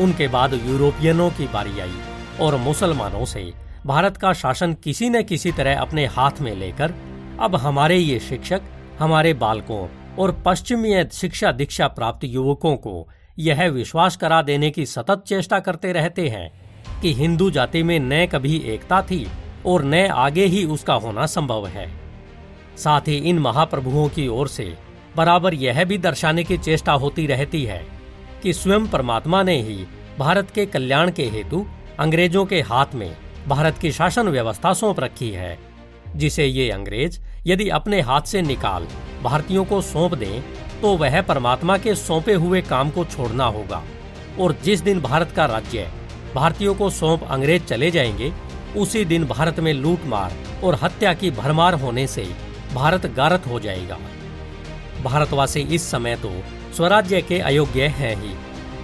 उनके 0.00 0.28
बाद 0.28 0.54
यूरोपियनों 0.66 1.30
की 1.30 1.46
बारी 1.46 1.80
आई 1.80 1.98
और 2.40 2.56
मुसलमानों 2.56 3.24
से 3.24 3.52
भारत 3.86 4.16
का 4.16 4.32
शासन 4.32 4.74
किसी 4.74 5.08
न 5.10 5.22
किसी 5.22 5.52
तरह 5.52 5.80
अपने 5.80 6.06
हाथ 6.06 6.40
में 6.40 6.54
लेकर 6.56 6.94
अब 7.40 7.56
हमारे 7.56 7.96
ये 7.96 8.18
शिक्षक 8.18 8.62
हमारे 9.00 9.32
बालकों 9.34 9.86
और 10.18 10.42
पश्चिमी 10.46 11.04
शिक्षा 11.12 11.52
दीक्षा 11.52 11.86
प्राप्त 11.88 12.24
युवकों 12.24 12.76
को 12.76 13.08
यह 13.38 13.68
विश्वास 13.68 14.16
करा 14.16 14.42
देने 14.42 14.70
की 14.70 14.86
सतत 14.86 15.22
चेष्टा 15.26 15.58
करते 15.58 15.92
रहते 15.92 16.28
हैं 16.28 16.50
कि 17.00 17.12
हिंदू 17.14 17.50
जाति 17.50 17.82
में 17.82 17.98
न 18.00 18.26
कभी 18.26 18.56
एकता 18.66 19.02
थी 19.02 19.26
और 19.66 19.84
न 19.84 20.06
आगे 20.06 20.44
ही 20.44 20.64
उसका 20.64 20.94
होना 20.94 21.26
संभव 21.26 21.66
है। 21.66 21.88
साथ 22.76 23.00
ही 23.00 23.16
इन 23.16 23.38
महाप्रभुओं 23.38 24.08
की 24.08 24.28
ओर 24.28 24.48
से 24.48 24.76
बराबर 25.16 25.54
यह 25.54 25.84
भी 25.84 25.98
दर्शाने 25.98 26.44
की 26.44 26.58
चेष्टा 26.58 26.92
होती 26.92 27.26
रहती 27.26 27.64
है 27.64 27.82
कि 28.42 28.52
स्वयं 28.52 28.86
परमात्मा 28.88 29.42
ने 29.42 29.60
ही 29.62 29.84
भारत 30.18 30.50
के 30.50 30.66
कल्याण 30.66 31.10
के 31.10 31.24
हेतु 31.24 31.66
अंग्रेज़ों 31.98 32.44
के 32.46 32.60
हाथ 32.60 32.94
में 32.94 33.16
भारत 33.48 33.78
की 33.78 33.92
शासन 33.92 34.28
व्यवस्था 34.28 34.72
सौंप 34.72 35.00
रखी 35.00 35.30
है, 35.30 35.58
जिसे 36.16 36.46
ये 36.46 36.70
अंग्रेज़ 36.70 37.20
यदि 37.46 37.68
अपने 37.68 38.00
हाथ 38.00 38.20
से 38.20 38.42
निकाल 38.42 38.86
भारतीयों 39.22 39.64
को 39.64 39.80
सौंप 39.80 40.14
दें 40.14 40.42
तो 40.80 40.96
वह 40.96 41.20
परमात्मा 41.22 41.76
के 41.78 41.94
सौंपे 41.94 42.34
हुए 42.34 42.60
काम 42.62 42.90
को 42.90 43.04
छोड़ना 43.04 43.44
होगा। 43.44 43.82
और 44.40 44.52
जिस 44.64 44.80
दिन 44.80 45.00
भारत 45.00 45.30
का 45.30 45.46
राज्य 45.46 45.90
भारतीयों 46.34 46.74
को 46.74 46.90
सौंप 46.90 47.22
अंग्रेज़ 47.24 47.62
चले 47.62 47.90
जाएँगे, 47.90 48.32
उसी 48.76 49.04
दिन 49.04 49.24
भारत 49.24 49.60
में 49.60 49.72
लूट 49.72 50.04
मार 50.06 50.32
और 50.64 50.78
हत्या 50.82 51.14
की 51.14 51.30
भरमार 51.30 51.74
होने 51.74 52.06
से 52.06 52.28
भारत 52.74 53.06
गारत 53.06 53.46
हो 53.46 53.60
जाएगा। 53.60 53.98
भारतवासी 55.04 55.60
इस 55.60 55.90
समय 55.90 56.16
तो 56.16 56.30
स्वराज्य 56.76 57.20
के 57.22 57.38
अयोग्य 57.40 57.86
हैं 57.88 58.14
ही। 58.16 58.34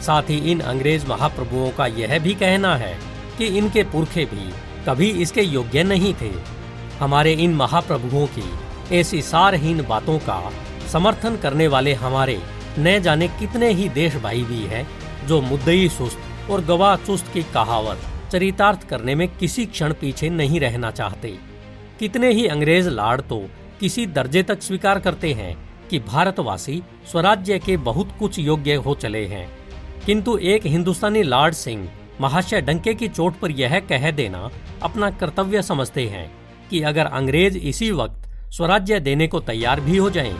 साथ 0.03 0.23
ही 0.23 0.39
इन 0.51 0.61
अंग्रेज़ 0.61 1.07
महाप्रभुओं 1.07 1.71
का 1.71 1.87
यह 1.87 2.19
भी 2.19 2.35
कहना 2.35 2.77
है 2.77 2.97
कि 3.39 3.47
इनके 3.59 3.83
पुरखे 3.85 4.25
भी 4.25 4.51
कभी 4.87 5.11
इसके 5.23 5.43
योग्य 5.43 5.83
नहीं 5.83 6.15
थे। 6.15 6.31
हमारे 6.99 7.33
इन 7.35 7.55
महाप्रभुओं 7.55 8.27
की 8.27 8.97
ऐसी 8.97 9.23
सारहीन 9.23 9.83
बातों 9.83 10.19
का 10.19 10.39
समर्थन 10.93 11.37
करने 11.37 11.67
वाले 11.69 11.93
हमारे 11.95 12.39
न 12.79 12.99
जाने 12.99 13.29
कितने 13.29 13.69
ही 13.71 13.89
देश 13.89 14.17
भाई 14.17 14.43
भी 14.43 14.61
हैं, 14.61 14.87
जो 15.27 15.41
मुद्दई 15.41 15.89
सुस्त 15.89 16.51
और 16.51 16.65
गवाह 16.65 16.97
चुस्त 16.97 17.33
की 17.33 17.43
कहावत 17.43 18.01
चरितार्थ 18.33 18.89
करने 18.89 19.15
में 19.15 19.29
किसी 19.29 19.67
क्षण 19.67 19.93
पीछे 19.93 20.29
नहीं 20.29 20.61
रहना 20.61 20.91
चाहते। 20.91 21.37
कितने 21.99 22.33
ही 22.33 22.47
अंग्रेज़ 22.47 22.89
लाड़ 22.89 23.21
तो 23.21 23.39
किसी 23.81 24.07
दर्जे 24.07 24.43
तक 24.43 24.63
स्वीकार 24.63 25.01
करते 25.01 25.33
हैं 25.33 25.57
कि 25.91 25.99
भारतवासी 25.99 26.83
स्वराज्य 27.11 27.59
के 27.59 27.77
बहुत 27.77 28.17
कुछ 28.19 28.39
योग्य 28.39 28.75
हो 28.75 28.95
चले 28.95 29.25
हैं। 29.27 29.47
किंतु 30.07 30.39
एक 30.39 30.67
हिंदुस्तानी 30.67 31.23
लॉर्ड 31.23 31.55
सिंह 31.55 31.89
महाशय 32.21 32.61
डंके 32.61 32.95
की 32.95 33.09
चोट 33.09 33.39
पर 33.39 33.51
यह 33.51 33.79
कह 33.81 34.11
देना 34.11 34.51
अपना 34.83 35.11
कर्तव्य 35.11 35.63
समझते 35.63 36.07
हैं 36.09 36.31
कि 36.71 36.83
अगर 36.83 37.07
अंग्रेज़ 37.07 37.59
इसी 37.59 37.91
वक्त 37.91 38.53
स्वराज्य 38.53 39.01
देने 39.01 39.27
को 39.27 39.41
तैयार 39.41 39.81
भी 39.81 39.97
हो 39.97 40.11
जाएँ, 40.11 40.35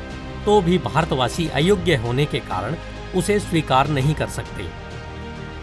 तो 0.45 0.61
भी 0.63 0.79
भारतवासी 0.79 1.49
अयोग्य 1.49 1.97
होने 1.97 2.25
के 2.25 2.39
कारण 2.41 2.75
उसे 3.15 3.39
स्वीकार 3.41 3.89
नहीं 3.89 4.15
कर 4.15 4.29
सकते। 4.29 4.65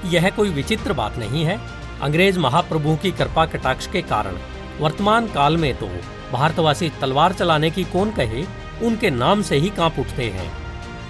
यह 0.09 0.29
कोई 0.29 0.49
विचित्र 0.49 0.93
बात 0.93 1.17
नहीं 1.17 1.43
है। 1.45 1.59
अंग्रेज़ 2.01 2.39
महाप्रभु 2.39 2.95
की 2.95 3.11
कृपा 3.11 3.45
कटाक्ष 3.45 3.87
के 3.87 4.01
कारण 4.01 4.37
वर्तमान 4.79 5.27
काल 5.27 5.57
में 5.57 5.75
तो 5.75 5.87
भारतवासी 6.31 6.89
तलवार 7.01 7.33
चलाने 7.33 7.69
की 7.71 7.83
कौन 7.83 8.11
कहे 8.11 8.43
उनके 8.83 9.09
नाम 9.09 9.41
से 9.41 9.55
ही 9.55 9.69
काँप 9.69 9.99
उठते 9.99 10.29
हैं। 10.29 10.51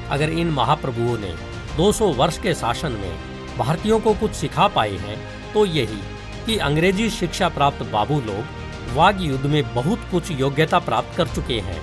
अगर 0.10 0.30
इन 0.30 0.50
महाप्रभुओं 0.50 1.18
ने 1.18 1.34
200 1.78 2.14
वर्ष 2.16 2.38
के 2.38 2.54
शासन 2.54 2.92
में 2.92 3.58
भारतीयों 3.58 4.00
को 4.00 4.14
कुछ 4.14 4.32
सिखा 4.32 4.68
पाए 4.68 4.98
हैं 4.98 5.18
तो 5.54 5.66
यही 5.66 6.02
कि 6.46 6.58
अंग्रेज़ी 6.58 7.10
शिक्षा 7.10 7.50
प्राप्त 7.50 7.84
बाबू 7.84 8.20
लोग 8.22 8.63
वाग 8.94 9.22
युद्ध 9.22 9.46
में 9.46 9.64
बहुत 9.76 10.08
कुछ 10.12 10.32
योग्यता 10.32 10.80
प्राप्त 10.80 11.16
कर 11.18 11.28
चुके 11.28 11.60
हैं। 11.60 11.82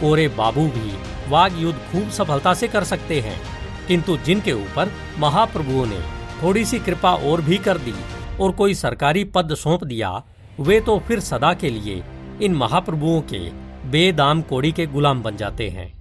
कोरे 0.00 0.26
बाबू 0.28 0.66
भी 0.68 0.92
वाग 1.30 1.60
युद्ध 1.60 1.78
खूब 1.92 2.10
सफलता 2.10 2.54
से 2.54 2.68
कर 2.68 2.84
सकते 2.84 3.20
हैं, 3.20 3.40
किंतु 3.88 4.16
जिनके 4.16 4.52
ऊपर 4.52 4.92
महाप्रभुओं 5.18 5.86
ने 5.86 6.00
थोड़ी 6.42 6.64
सी 6.64 6.78
कृपा 6.78 7.14
और 7.14 7.40
भी 7.40 7.58
कर 7.58 7.78
दी 7.78 7.94
और 8.40 8.52
कोई 8.52 8.74
सरकारी 8.74 9.24
पद 9.26 9.54
सौंप 9.54 9.84
दिया, 9.84 10.22
वे 10.60 10.80
तो 10.80 10.98
फिर 10.98 11.20
सदा 11.20 11.52
के 11.54 11.70
लिए 11.70 12.02
इन 12.42 12.54
महाप्रभुओं 12.54 13.20
के 13.32 13.38
बेदाम 13.90 14.42
कोड़ी 14.42 14.72
के 14.72 14.86
गुलाम 14.86 15.22
बन 15.22 15.36
जाते 15.36 15.68
हैं। 15.68 15.92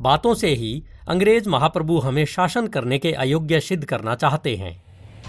बातों 0.00 0.34
से 0.34 0.48
ही 0.48 0.82
अंग्रेज़ 1.08 1.48
महाप्रभु 1.48 1.98
हमें 1.98 2.24
शासन 2.26 2.66
करने 2.66 2.98
के 2.98 3.12
अयोग्य 3.14 3.60
सिद्ध 3.60 3.84
करना 3.84 4.14
चाहते 4.14 4.56
हैं, 4.56 4.82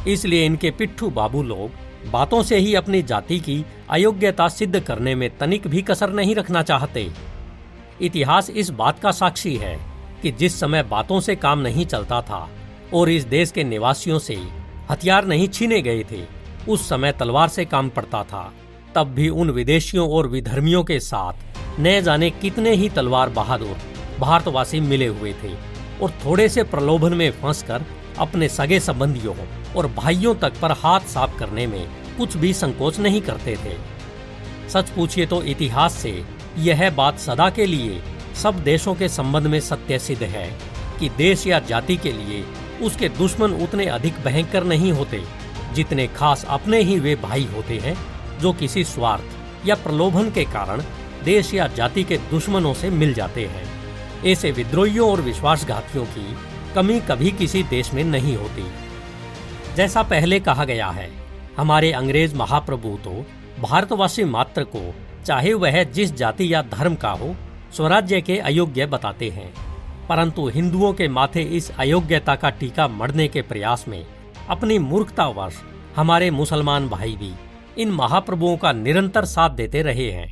इसलिए 0.07 0.45
इनके 0.45 0.71
पिट्ठू 0.71 1.09
बाबू 1.09 1.43
लोग 1.43 1.82
बातों 2.11 2.41
से 2.43 2.57
ही 2.57 2.73
अपनी 2.75 3.01
जाति 3.03 3.39
की 3.39 3.63
अयोग्यता 3.89 4.47
सिद्ध 4.47 4.79
करने 4.79 5.15
में 5.15 5.29
तनिक 5.37 5.67
भी 5.67 5.81
कसर 5.81 6.09
नहीं 6.09 6.35
रखना 6.35 6.61
चाहते। 6.61 7.09
इतिहास 8.01 8.49
इस 8.49 8.69
बात 8.69 8.99
का 8.99 9.11
साक्षी 9.11 9.55
है 9.55 9.77
कि 10.21 10.31
जिस 10.31 10.59
समय 10.59 10.83
बातों 10.83 11.19
से 11.19 11.35
काम 11.35 11.59
नहीं 11.59 11.85
चलता 11.85 12.21
था 12.21 12.47
और 12.93 13.09
इस 13.09 13.23
देश 13.23 13.51
के 13.51 13.63
निवासियों 13.63 14.19
से 14.19 14.35
हथियार 14.91 15.25
नहीं 15.25 15.47
छीने 15.47 15.81
गए 15.81 16.03
थे, 16.11 16.23
उस 16.69 16.87
समय 16.89 17.11
तलवार 17.11 17.47
से 17.47 17.65
काम 17.65 17.89
पड़ता 17.89 18.23
था। 18.23 18.51
तब 18.95 19.07
भी 19.07 19.29
उन 19.29 19.49
विदेशियों 19.49 20.09
और 20.09 20.27
विधर्मियों 20.27 20.83
के 20.83 20.99
साथ 20.99 21.79
न 21.79 21.99
जाने 22.01 22.29
कितने 22.31 22.73
ही 22.73 22.89
तलवार 22.89 23.29
बहादुर 23.29 23.77
भारतवासी 24.19 24.79
मिले 24.79 25.07
हुए 25.07 25.33
थे 25.33 25.53
और 26.01 26.11
थोड़े 26.25 26.47
से 26.49 26.63
प्रलोभन 26.63 27.13
में 27.13 27.31
फंसकर 27.31 27.85
अपने 28.23 28.49
सगे 28.49 28.79
संबंधियों 28.79 29.35
और 29.75 29.87
भाइयों 29.87 30.33
तक 30.35 30.59
पर 30.61 30.71
हाथ 30.71 31.07
साफ़ 31.09 31.37
करने 31.39 31.67
में 31.67 31.85
कुछ 32.17 32.37
भी 32.37 32.53
संकोच 32.53 32.99
नहीं 32.99 33.21
करते 33.21 33.55
थे। 33.55 33.77
सच 34.69 34.89
पूछिए 34.89 35.25
तो 35.25 35.41
इतिहास 35.43 35.93
से 35.93 36.23
यह 36.59 36.89
बात 36.89 37.19
सदा 37.19 37.49
के 37.49 37.65
लिए 37.65 38.01
सब 38.41 38.63
देशों 38.63 38.93
के 38.95 39.09
संबंध 39.09 39.47
में 39.47 39.59
सत्य 39.59 39.99
सिद्ध 39.99 40.23
है 40.23 40.47
कि 40.99 41.09
देश 41.09 41.47
या 41.47 41.59
जाति 41.59 41.97
के 41.97 42.11
लिए 42.11 42.43
उसके 42.81 43.09
दुश्मन 43.09 43.53
उतने 43.63 43.85
अधिक 43.85 44.19
भयंकर 44.25 44.63
नहीं 44.63 44.91
होते 44.91 45.23
जितने 45.73 46.07
खास 46.07 46.45
अपने 46.49 46.81
ही 46.81 46.99
वे 46.99 47.15
भाई 47.15 47.47
होते 47.55 47.77
हैं 47.77 47.95
जो 48.39 48.53
किसी 48.53 48.83
स्वार्थ 48.83 49.67
या 49.67 49.75
प्रलोभन 49.75 50.29
के 50.31 50.43
कारण 50.45 50.81
देश 51.23 51.53
या 51.53 51.67
जाति 51.67 52.03
के 52.03 52.17
दुश्मनों 52.29 52.73
से 52.73 52.89
मिल 52.89 53.13
जाते 53.13 53.45
हैं। 53.45 53.65
ऐसे 54.25 54.51
विद्रोहियों 54.51 55.09
और 55.11 55.21
विश्वासघातियों 55.21 56.05
की 56.05 56.35
कमी 56.75 56.99
कभी 56.99 57.31
किसी 57.31 57.63
देश 57.63 57.93
में 57.93 58.03
नहीं 58.03 58.37
होती। 58.37 58.65
जैसा 59.75 60.03
पहले 60.03 60.39
कहा 60.39 60.65
गया 60.65 60.87
है, 60.87 61.11
हमारे 61.57 61.91
अंग्रेज़ 61.91 62.35
महाप्रभु 62.35 62.89
तो 63.03 63.25
भारतवासी 63.61 64.23
मात्र 64.23 64.63
को, 64.63 64.93
चाहे 65.25 65.53
वह 65.53 65.83
जिस 65.83 66.15
जाति 66.15 66.53
या 66.53 66.61
धर्म 66.61 66.95
का 66.95 67.11
हो, 67.11 67.35
स्वराज्य 67.75 68.21
के 68.21 68.37
अयोग्य 68.37 68.85
बताते 68.85 69.29
हैं। 69.29 69.53
परंतु 70.07 70.47
हिंदुओं 70.47 70.93
के 70.93 71.07
माथे 71.07 71.41
इस 71.41 71.71
अयोग्यता 71.71 72.35
का 72.35 72.49
टीका 72.49 72.87
मरने 72.87 73.27
के 73.27 73.41
प्रयास 73.41 73.85
में 73.87 74.05
अपनी 74.49 74.79
मूर्खतावश 74.79 75.61
हमारे 75.95 76.31
मुसलमान 76.31 76.89
भाई 76.89 77.15
भी 77.19 77.33
इन 77.81 77.91
महाप्रभुओं 77.91 78.57
का 78.57 78.71
निरंतर 78.71 79.25
साथ 79.25 79.49
देते 79.49 79.81
रहे 79.81 80.11
हैं। 80.11 80.27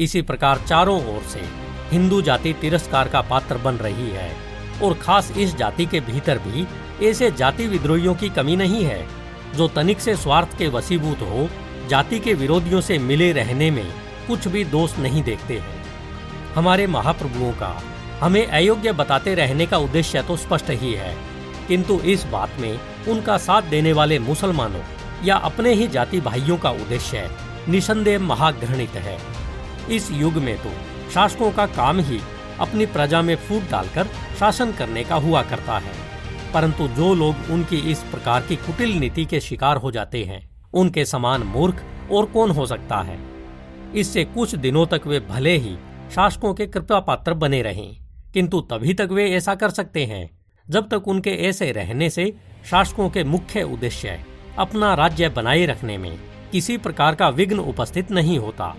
इसी 0.00 0.22
प्रकार 0.22 0.58
चारों 0.58 1.16
ओर 1.16 1.22
से 1.22 1.42
हिंदू 1.90 2.22
जाति 2.22 2.52
तिरस्कार 2.52 3.08
का 3.08 3.20
पात्र 3.20 3.58
बन 3.58 3.74
रही 3.74 4.10
है। 4.10 4.51
और 4.82 4.94
खास 4.94 5.30
इस 5.38 5.56
जाति 5.56 5.86
के 5.86 6.00
भीतर 6.00 6.38
भी 6.38 6.66
ऐसे 7.08 7.30
जाति 7.30 7.66
विद्रोहियों 7.66 8.14
की 8.14 8.28
कमी 8.28 8.56
नहीं 8.56 8.84
है, 8.84 9.06
जो 9.56 9.68
तनिक 9.68 10.00
से 10.00 10.16
स्वार्थ 10.16 10.56
के 10.58 10.68
वसीभूत 10.68 11.20
हो, 11.22 11.48
जाति 11.88 12.18
के 12.20 12.34
विरोधियों 12.34 12.80
से 12.80 12.98
मिले 12.98 13.30
रहने 13.32 13.70
में 13.70 13.86
कुछ 14.28 14.48
भी 14.48 14.64
दोष 14.64 14.98
नहीं 14.98 15.22
देखते 15.22 15.58
हैं। 15.58 15.82
हमारे 16.54 16.86
महाप्रभुओं 16.86 17.52
का, 17.52 17.76
हमें 18.20 18.46
अयोग्य 18.46 18.92
बताते 18.92 19.34
रहने 19.34 19.66
का 19.66 19.78
उद्देश्य 19.78 20.22
तो 20.22 20.36
स्पष्ट 20.36 20.70
ही 20.72 20.92
है, 20.92 21.14
किंतु 21.68 21.98
इस 22.04 22.24
बात 22.24 22.58
में 22.60 22.78
उनका 23.08 23.36
साथ 23.38 23.62
देने 23.62 23.92
वाले 23.92 24.18
मुसलमानों 24.18 24.82
या 25.24 25.36
अपने 25.36 25.72
ही 25.72 25.86
जाति 25.88 26.20
भाइयों 26.20 26.56
का 26.56 26.70
उद्देश्य 26.70 27.28
निसंदेह 27.68 28.18
महाग्रहणित 28.18 28.94
है। 28.96 29.18
इस 29.90 30.10
युग 30.12 30.34
में 30.34 30.56
तो 30.58 30.70
शासकों 31.10 31.50
का 31.50 31.66
काम 31.66 32.00
ही 32.00 32.20
अपनी 32.62 32.86
प्रजा 32.86 33.22
में 33.22 33.36
फूट 33.36 33.70
डालकर 33.70 34.08
शासन 34.38 34.72
करने 34.72 35.04
का 35.04 35.14
हुआ 35.14 35.42
करता 35.42 35.78
है। 35.78 35.92
परंतु 36.54 36.88
जो 36.88 37.14
लोग 37.14 37.50
उनकी 37.50 37.76
इस 37.90 38.02
प्रकार 38.02 38.42
की 38.42 38.56
कुटिल 38.56 38.92
नीति 38.92 39.24
के 39.24 39.40
शिकार 39.40 39.76
हो 39.76 39.90
जाते 39.90 40.24
हैं, 40.24 40.48
उनके 40.74 41.04
समान 41.04 41.42
मूर्ख 41.42 41.82
और 42.12 42.26
कौन 42.26 42.50
हो 42.50 42.66
सकता 42.66 42.96
है? 42.96 43.18
इससे 43.94 44.24
कुछ 44.24 44.54
दिनों 44.54 44.86
तक 44.86 45.06
वे 45.06 45.20
भले 45.20 45.56
ही 45.56 45.76
शासकों 46.14 46.54
के 46.54 46.66
कृपा 46.66 47.00
पात्र 47.00 47.34
बने 47.34 47.62
रहें, 47.62 47.96
किंतु 48.34 48.60
तभी 48.60 48.94
तक 48.94 49.08
वे 49.12 49.30
ऐसा 49.30 49.54
कर 49.54 49.70
सकते 49.70 50.04
हैं, 50.04 50.30
जब 50.70 50.88
तक 50.88 51.08
उनके 51.08 51.30
ऐसे 51.30 51.72
रहने 51.72 52.10
से 52.10 52.32
शासकों 52.70 53.10
के 53.10 53.24
मुख्य 53.24 53.62
उद्देश्य 53.62 54.24
अपना 54.58 54.94
राज्य 54.94 55.28
बनाए 55.28 55.66
रखने 55.66 55.98
में 55.98 56.18
किसी 56.52 56.76
प्रकार 56.76 57.14
का 57.14 57.28
विघ्न 57.28 57.58
उपस्थित 57.58 58.10
नहीं 58.10 58.38
होता। 58.38 58.76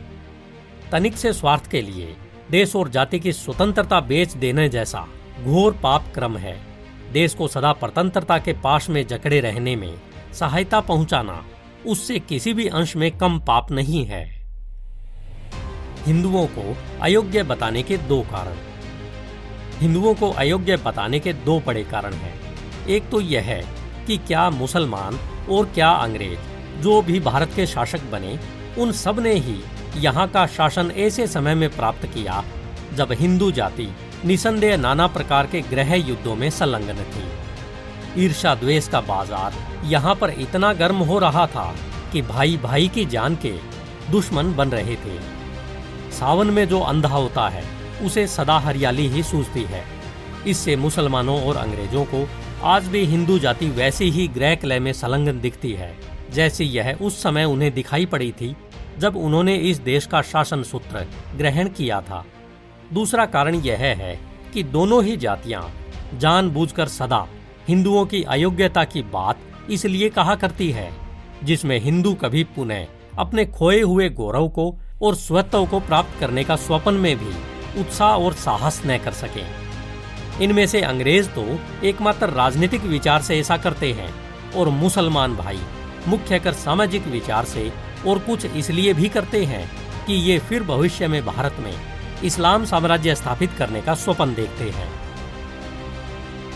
तनिक 0.92 1.18
से 1.18 1.34
स्वार्थ 1.34 1.68
के 1.68 1.82
लिए 1.82 2.16
देश 2.54 2.76
और 2.76 2.90
जाति 2.90 3.20
की 3.20 3.34
स्वतंत्रता 3.34 4.00
बेच 4.00 4.34
देने 4.34 4.70
जैसा 4.70 5.08
घोर 5.44 5.74
पाप 5.84 6.12
क्रम 6.16 6.38
है। 6.38 6.62
देश 7.14 7.34
को 7.34 7.48
सदा 7.48 7.74
परतंत्रता 7.74 8.38
के 8.38 8.54
पास 8.54 8.90
में 8.90 9.08
जकड़े 9.08 9.40
रहने 9.40 9.76
में 9.76 9.94
सहायता 10.34 10.80
पहुंचाना 10.80 11.46
उससे 11.86 12.20
किसी 12.20 12.54
भी 12.54 12.68
अंश 12.68 12.96
में 12.96 13.18
कम 13.18 13.40
पाप 13.40 13.72
नहीं 13.72 14.06
है। 14.06 14.24
हिंदुओं 16.06 16.46
को 16.48 16.78
अयोग्य 17.02 17.44
बताने 17.44 17.84
के 17.84 17.98
दो 17.98 18.22
कारण। 18.22 18.56
हिंदुओं 19.80 20.14
को 20.14 20.32
अयोग्य 20.32 20.78
बताने 20.78 21.20
के 21.20 21.34
दो 21.34 21.60
बड़े 21.60 21.84
कारण 21.84 22.14
हैं। 22.14 22.36
एक 22.88 23.10
तो 23.10 23.22
यह 23.22 23.42
है 23.42 23.64
कि 24.08 24.18
क्या 24.18 24.50
मुसलमान 24.50 25.20
और 25.50 25.66
क्या 25.66 25.90
अंग्रेज़, 25.90 26.82
जो 26.82 27.02
भी 27.02 27.20
भारत 27.20 27.52
के 27.56 27.66
शासक 27.66 28.12
बने, 28.12 28.40
उन 28.78 28.92
सबने 28.92 29.34
ही 29.34 29.62
यहाँ 29.96 30.28
का 30.28 30.46
शासन 30.48 30.92
ऐसे 30.98 31.28
समय 31.28 31.56
में 31.56 31.70
प्राप्त 31.70 32.06
किया, 32.06 32.44
जब 32.96 33.12
हिंदू 33.12 33.52
जाति 33.52 33.88
निसंदेह 34.26 34.78
नाना 34.78 35.08
प्रकार 35.08 35.48
के 35.48 35.62
ग्रह 35.62 35.94
युद्धों 35.96 36.36
में 36.36 36.50
संलग्न 36.50 37.04
थी। 37.06 38.24
ईर्षा 38.24 38.54
द्वेष 38.56 38.88
का 38.88 39.02
बाज़ार 39.02 39.54
यहाँ 39.86 40.16
पर 40.16 40.30
इतना 40.32 40.74
गर्म 40.74 40.98
हो 41.02 41.20
रहा 41.20 41.46
था 41.48 41.74
कि 42.14 42.22
भाई 42.22 42.58
भाई 42.58 42.88
की 42.88 43.06
जान 43.06 43.36
के 43.36 43.52
दुश्मन 44.12 44.54
बन 44.54 44.70
रहे 44.70 44.96
थे। 44.96 45.20
सावन 46.12 46.50
में 46.50 46.68
जो 46.68 46.80
अंधा 46.82 47.10
होता 47.10 47.48
है, 47.50 47.64
उसे 48.06 48.26
सदा 48.28 48.58
हरियाली 48.60 49.08
ही 49.08 49.24
सूझती 49.24 49.64
है। 49.64 49.84
इससे 50.48 50.76
मुसलमानों 50.76 51.42
और 51.44 51.58
अंग्रेज़ों 51.58 52.04
को 52.06 52.28
आज 52.66 52.88
भी 52.88 53.04
हिंदू 53.06 53.38
जाति 53.40 53.70
वैसी 53.72 54.10
ही 54.12 54.28
ग्रह 54.30 54.56
कलय 54.56 54.80
में 54.80 54.92
संलग्न 54.94 55.40
दिखती 55.42 55.72
है, 55.72 55.96
जैसी 56.32 56.66
यह 56.66 56.98
उस 57.02 57.22
समय 57.24 57.44
उन्हें 57.46 57.74
दिखाई 57.74 58.06
पड़ी 58.06 58.32
थी 58.32 58.56
जब 59.00 59.18
उन्होंने 59.18 59.56
इस 59.56 59.78
देश 59.82 60.06
का 60.06 60.22
शासन 60.22 60.64
सूत्र 60.64 61.06
ग्रहण 61.38 61.70
किया 61.70 62.02
था। 62.02 62.24
दूसरा 62.94 63.26
कारण 63.26 63.56
यह 63.56 63.78
है 63.78 64.20
कि 64.54 64.64
दोनों 64.64 65.04
ही 65.04 65.16
जातियाँ 65.18 65.70
जानबूझकर 66.14 66.88
सदा 66.88 67.26
हिंदुओं 67.68 68.06
की 68.06 68.22
अयोग्यता 68.24 68.84
की 68.84 69.02
बात 69.04 69.38
इसलिए 69.72 70.10
कहा 70.10 70.36
करती 70.36 70.70
है, 70.72 70.92
जिसमें 71.44 71.80
हिंदू 71.80 72.14
कभी 72.14 72.44
पुनः 72.56 72.86
अपने 73.20 73.46
खोए 73.46 73.82
हुए 73.82 74.10
गौरव 74.10 74.48
को 74.50 74.74
और 75.02 75.16
स्वत्व 75.16 75.66
को 75.66 75.80
प्राप्त 75.80 76.20
करने 76.20 76.44
का 76.44 76.56
स्वप्न 76.56 76.94
में 76.94 77.16
भी 77.18 77.82
उत्साह 77.82 78.16
और 78.16 78.34
साहस 78.34 78.82
न 78.86 78.98
कर 78.98 79.12
सके। 79.14 79.44
इनमें 80.44 80.66
से 80.68 80.82
अंग्रेज़ 80.82 81.30
तो 81.30 81.46
एकमात्र 81.84 82.30
राजनीतिक 82.30 82.84
विचार 82.84 83.22
से 83.22 83.40
ऐसा 83.40 83.58
करते 83.58 83.92
हैं 83.94 84.14
और 84.56 84.70
मुसलमान 84.72 85.36
भाई 85.36 85.60
मुख्य 86.08 86.40
कर 86.40 86.54
सामाजिक 86.54 87.08
विचार 87.08 87.46
से 87.46 87.72
और 88.08 88.20
कुछ 88.20 88.46
इसलिए 88.46 88.94
भी 88.94 89.10
करते 89.10 89.44
हैं 89.46 89.66
कि 90.06 90.14
ये 90.14 90.38
फिर 90.40 90.64
भविष्य 90.64 91.08
में 91.08 91.24
भारत 91.26 91.56
में 91.60 91.74
इस्लाम 92.24 92.66
साम्राज्य 92.66 93.16
स्थापित 93.16 93.54
करने 93.54 93.82
का 93.82 93.94
स्वप्न 93.96 94.34
देखते 94.34 94.70
हैं। 94.70 94.88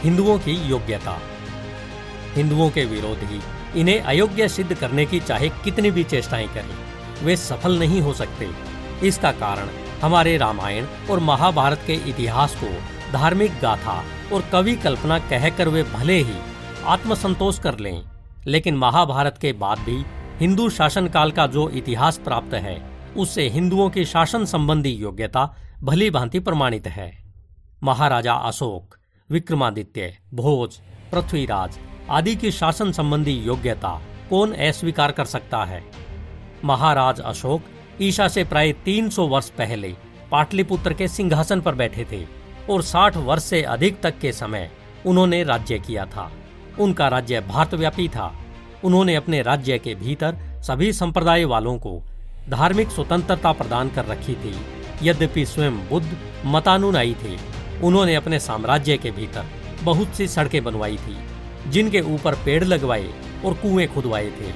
हिंदुओं 0.04 0.38
की 0.40 0.54
योग्यता। 0.70 1.18
हिंदुओं 2.36 2.70
के 2.70 2.86
विरोधी 2.86 3.42
इन्हें 3.76 4.02
अयोग्य 4.02 4.48
सिद्ध 4.48 4.74
करने 4.74 5.06
की 5.06 5.20
चाहे 5.20 5.50
कितनी 5.64 5.92
भी 5.92 6.04
चेष्टाएँ 6.04 6.48
करें, 6.48 6.76
वे 7.24 7.36
सफल 7.38 7.80
नहीं 7.80 8.02
हो 8.02 8.14
सकते। 8.14 8.50
इसका 9.08 9.32
कारण 9.32 9.70
हमारे 10.02 10.38
रामायण 10.38 10.86
और 11.10 11.20
महाभारत 11.20 11.84
के 11.88 11.94
इतिहास 12.10 12.56
को 12.56 12.68
धार्मिक 13.14 13.60
गाथा 13.62 14.04
और 14.34 14.44
कवि 14.52 14.76
कल्पना 14.76 15.20
कहकर 15.20 15.70
वे 15.70 15.84
भले 15.84 16.18
ही 16.18 16.36
आत्मसंतोष 16.86 17.60
कर 17.60 17.78
लें, 17.80 18.02
लेकिन 18.48 18.78
महाभारत 18.78 19.38
के 19.42 19.54
बाद 19.54 19.80
भी 19.80 20.04
हिंदू 20.40 20.70
शासन 20.70 21.08
काल 21.08 21.32
का 21.32 21.48
जो 21.48 21.70
इतिहास 21.70 22.18
प्राप्त 22.18 22.54
है, 22.54 22.90
उससे 23.18 23.50
हिंदुओं 23.50 23.90
की 23.90 24.06
शासन 24.06 24.46
संबंधी 24.46 24.90
योग्यता 24.90 25.56
भली 25.84 26.10
भांति 26.10 26.40
प्रमाणित 26.40 26.88
है। 26.88 27.24
महाराजा 27.84 28.34
अशोक, 28.34 28.98
विक्रमादित्य, 29.32 30.18
भोज, 30.34 30.76
पृथ्वीराज 31.12 31.80
आदि 32.10 32.36
की 32.36 32.52
शासन 32.52 32.92
संबंधी 32.92 33.32
योग्यता 33.32 34.02
कौन 34.30 34.52
अस्वीकार 34.52 35.12
कर 35.12 35.26
सकता 35.26 35.64
है? 35.66 35.84
महाराज 36.66 37.20
अशोक 37.20 37.62
ईशा 38.02 38.28
से 38.28 38.44
प्राय 38.44 38.74
300 38.74 39.28
वर्ष 39.28 39.50
पहले 39.50 39.96
पाटलिपुत्र 40.32 40.94
के 40.94 41.08
सिंहासन 41.08 41.62
पर 41.62 41.76
बैठे 41.76 42.08
थे 42.12 42.26
और 42.70 42.82
60 42.82 43.18
वर्ष 43.18 43.44
से 43.44 43.64
अधिक 43.64 44.02
तक 44.02 44.20
के 44.20 44.32
समय 44.32 44.72
उन्होंने 45.06 45.44
राज्य 45.44 45.80
किया 45.80 46.06
था। 46.06 46.32
उनका 46.80 47.08
राज्य 47.08 47.42
भारतव्यापी 47.42 48.08
था। 48.08 48.36
उन्होंने 48.84 49.16
अपने 49.16 49.42
राज्य 49.42 49.78
के 49.78 49.96
भीतर 49.96 50.38
सभी 50.64 50.94
संप्रदाय 50.94 51.46
वालों 51.46 51.78
को 51.78 52.02
धार्मिक 52.50 52.90
स्वतंत्रता 52.90 53.52
प्रदान 53.52 53.90
कर 53.90 54.06
रखी 54.06 54.34
थी। 54.34 54.56
यद्यपि 55.04 55.46
स्वयं 55.46 55.78
बुद्ध 55.90 56.18
मतानुनायी 56.46 57.14
थे, 57.14 57.38
उन्होंने 57.84 58.16
अपने 58.16 58.40
साम्राज्य 58.40 58.98
के 58.98 59.12
भीतर 59.12 59.46
बहुत 59.84 60.08
सी 60.08 60.28
सड़कें 60.28 60.64
बनवाई 60.64 60.98
थी, 60.98 61.18
जिनके 61.70 62.02
ऊपर 62.02 62.36
पेड़ 62.36 62.64
लगवाए 62.64 63.14
और 63.46 63.54
कुएँ 63.54 63.88
खुदवाए 63.88 64.28
थे। 64.28 64.54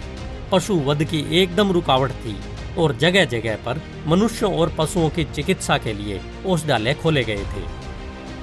पशु 0.52 0.76
वध 0.76 1.04
की 1.04 1.42
एकदम 1.42 1.72
रुकावट 1.72 2.12
थी 2.12 2.38
और 2.78 2.96
जगह 2.96 3.26
जगह 3.26 3.56
पर 3.56 3.82
मनुष्यों 4.08 4.60
और 4.60 4.76
पशुओं 4.78 5.10
की 5.10 5.24
चिकित्सा 5.24 5.78
के 5.78 5.94
लिए 5.94 6.22
औषधालय 6.46 6.94
खोले 6.94 7.24
गए 7.24 7.44
थे। 7.44 7.64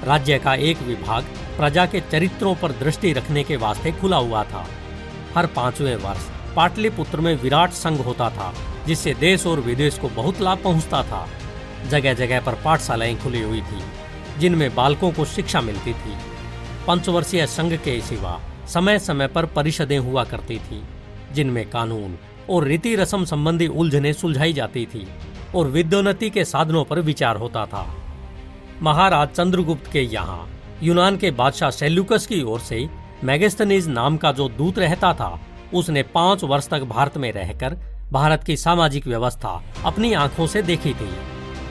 राज्य 0.05 0.39
का 0.39 0.55
एक 0.55 0.81
विभाग 0.81 1.23
प्रजा 1.57 1.85
के 1.85 2.01
चरित्रों 2.01 2.55
पर 2.55 2.71
दृष्टि 2.71 3.13
रखने 3.13 3.43
के 3.43 3.55
वास्ते 3.55 3.91
खुला 3.91 4.17
हुआ 4.17 4.43
था। 4.43 4.67
हर 5.35 5.45
पाँचवें 5.45 5.95
वर्ष 5.95 6.29
पाटलिपुत्र 6.55 7.19
में 7.19 7.35
विराट 7.35 7.71
संघ 7.71 7.99
होता 7.99 8.29
था, 8.29 8.53
जिससे 8.87 9.13
देश 9.13 9.45
और 9.47 9.59
विदेश 9.59 9.97
को 9.97 10.09
बहुत 10.09 10.41
लाभ 10.41 10.63
पहुँचता 10.63 11.03
था। 11.03 11.27
जगह 11.89 12.13
जगह 12.13 12.41
पर 12.41 12.53
पाठशालाएँ 12.55 13.15
खुली 13.15 13.41
हुई 13.41 13.61
थी, 13.61 13.81
जिनमें 14.39 14.73
बालकों 14.75 15.11
को 15.11 15.25
शिक्षा 15.25 15.61
मिलती 15.61 15.93
थी। 15.93 16.15
पंचवर्षीय 16.87 17.45
संघ 17.47 17.73
के 17.73 17.99
सिवा 18.01 18.39
समय 18.67 18.99
समय 18.99 19.27
पर 19.27 19.45
परिषदें 19.45 19.97
हुआ 19.97 20.23
करती 20.23 20.59
थी, 20.59 20.81
जिनमें 21.33 21.69
कानून 21.69 22.17
और 22.49 22.63
रीति 22.63 22.95
रसम 22.95 23.25
संबंधी 23.25 23.67
उलझने 23.67 24.13
सुलझाई 24.13 24.53
जाती 24.53 24.85
थी 24.85 25.07
और 25.55 25.67
विद्योन्नति 25.67 26.29
के 26.29 26.45
साधनों 26.45 26.83
पर 26.83 26.99
विचार 26.99 27.35
होता 27.35 27.65
था। 27.65 27.85
महाराज 28.81 29.29
चंद्रगुप्त 29.29 29.91
के 29.91 30.01
यहाँ 30.01 30.47
यूनान 30.83 31.17
के 31.17 31.31
बादशाह 31.31 31.69
सेल्यूकस 31.69 32.25
की 32.27 32.41
ओर 32.43 32.59
से 32.59 32.87
मैगेस्तनीज 33.23 33.87
नाम 33.87 34.17
का 34.17 34.31
जो 34.31 34.49
दूत 34.49 34.79
रहता 34.79 35.13
था, 35.13 35.39
उसने 35.73 36.03
पाँच 36.03 36.43
वर्ष 36.43 36.67
तक 36.69 36.81
भारत 36.81 37.17
में 37.17 37.31
रहकर 37.31 37.75
भारत 38.11 38.43
की 38.43 38.57
सामाजिक 38.57 39.07
व्यवस्था 39.07 39.63
अपनी 39.85 40.13
आँखों 40.13 40.47
से 40.47 40.61
देखी 40.61 40.93
थी। 40.93 41.09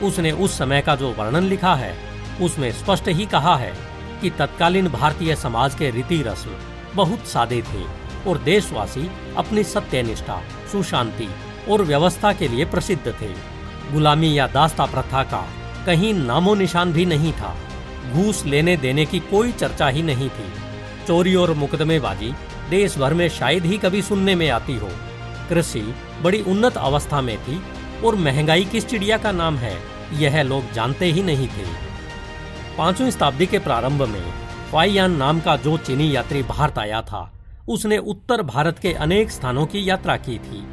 उसने 0.05 0.31
उस 0.31 0.57
समय 0.57 0.81
का 0.81 0.95
जो 0.95 1.09
वर्णन 1.11 1.43
लिखा 1.43 1.75
है, 1.75 1.93
उसमें 2.41 2.71
स्पष्ट 2.71 3.07
ही 3.07 3.25
कहा 3.25 3.55
है 3.55 3.73
कि 4.21 4.29
तत्कालीन 4.29 4.87
भारतीय 4.87 5.35
समाज 5.35 5.75
के 5.75 5.89
रीति 5.89 6.21
रस्म 6.21 6.51
बहुत 6.95 7.27
सादे 7.27 7.61
थे 7.61 7.83
और 8.29 8.37
देशवासी 8.37 9.09
अपनी 9.37 9.63
सत्यनिष्ठा, 9.63 10.41
सुशांति 10.71 11.29
और 11.69 11.81
व्यवस्था 11.81 12.33
के 12.33 12.47
लिए 12.47 12.65
प्रसिद्ध 12.65 13.15
थे। 13.21 13.33
गुलामी 13.91 14.37
या 14.39 14.47
दास्ता 14.47 14.85
प्रथा 14.85 15.23
का 15.23 15.47
कहीं 15.85 16.13
नामो 16.13 16.55
निशान 16.55 16.93
भी 16.93 17.05
नहीं 17.05 17.33
था। 17.33 17.55
घूस 18.11 18.45
लेने 18.45 18.77
देने 18.77 19.05
की 19.05 19.19
कोई 19.19 19.51
चर्चा 19.51 19.87
ही 19.87 20.03
नहीं 20.03 20.29
थी। 20.29 20.68
चोरी 21.09 21.35
और 21.35 21.53
मुकदमेबाजी 21.53 22.31
देश 22.69 22.97
भर 22.97 23.13
में 23.13 23.27
शायद 23.29 23.65
ही 23.65 23.77
कभी 23.77 24.01
सुनने 24.01 24.35
में 24.35 24.49
आती 24.49 24.75
हो। 24.75 24.89
कृषि 25.49 25.81
बड़ी 26.21 26.41
उन्नत 26.41 26.77
अवस्था 26.77 27.21
में 27.21 27.37
थी 27.37 27.61
और 28.05 28.15
महँगाई 28.15 28.65
किस 28.65 28.85
चिड़िया 28.87 29.17
का 29.17 29.31
नाम 29.31 29.55
है। 29.55 29.73
यह 30.13 30.41
लोग 30.41 30.71
जानते 30.71 31.05
ही 31.05 31.23
नहीं 31.23 31.47
थे। 31.47 31.65
पांचवी 32.77 33.11
शताब्दी 33.11 33.45
के 33.45 33.59
प्रारंभ 33.59 34.01
में 34.01 34.33
फाइयान 34.71 35.15
नाम 35.15 35.39
का 35.39 35.55
जो 35.57 35.77
चीनी 35.77 36.15
यात्री 36.15 36.43
भारत 36.43 36.77
आया 36.77 37.01
था, 37.01 37.33
उसने 37.69 37.97
उत्तर 37.97 38.41
भारत 38.41 38.79
के 38.79 38.93
अनेक 38.93 39.31
स्थानों 39.31 39.65
की 39.65 39.89
यात्रा 39.89 40.17
की 40.17 40.37
थी। 40.39 40.63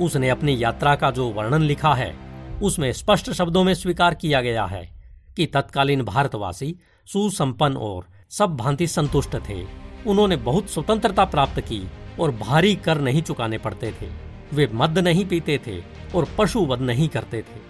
उसने 0.00 0.28
अपनी 0.28 0.62
यात्रा 0.62 0.94
का 0.94 1.10
जो 1.10 1.28
वर्णन 1.28 1.62
लिखा 1.62 1.94
है, 1.94 2.14
उसमें 2.62 2.92
स्पष्ट 2.92 3.30
शब्दों 3.30 3.64
में 3.64 3.74
स्वीकार 3.74 4.14
किया 4.14 4.40
गया 4.40 4.64
है 4.64 4.88
कि 5.36 5.46
तत्कालीन 5.46 6.02
भारतवासी 6.02 6.74
सुसंपन्न 7.06 7.76
और 7.76 8.11
सब 8.32 8.56
भांति 8.56 8.86
संतुष्ट 8.86 9.36
थे। 9.48 9.64
उन्होंने 10.06 10.36
बहुत 10.36 10.70
स्वतंत्रता 10.70 11.24
प्राप्त 11.24 11.60
की 11.60 11.88
और 12.20 12.30
भारी 12.30 12.74
कर 12.74 13.00
नहीं 13.00 13.22
चुकाने 13.22 13.58
पड़ते 13.58 13.92
थे। 13.92 14.06
वे 14.52 14.68
मद 14.74 14.98
नहीं 14.98 15.24
पीते 15.26 15.60
थे 15.66 15.78
और 16.14 16.28
पशु 16.38 16.60
वध 16.60 16.80
नहीं 16.80 17.08
करते 17.08 17.42
थे। 17.42 17.60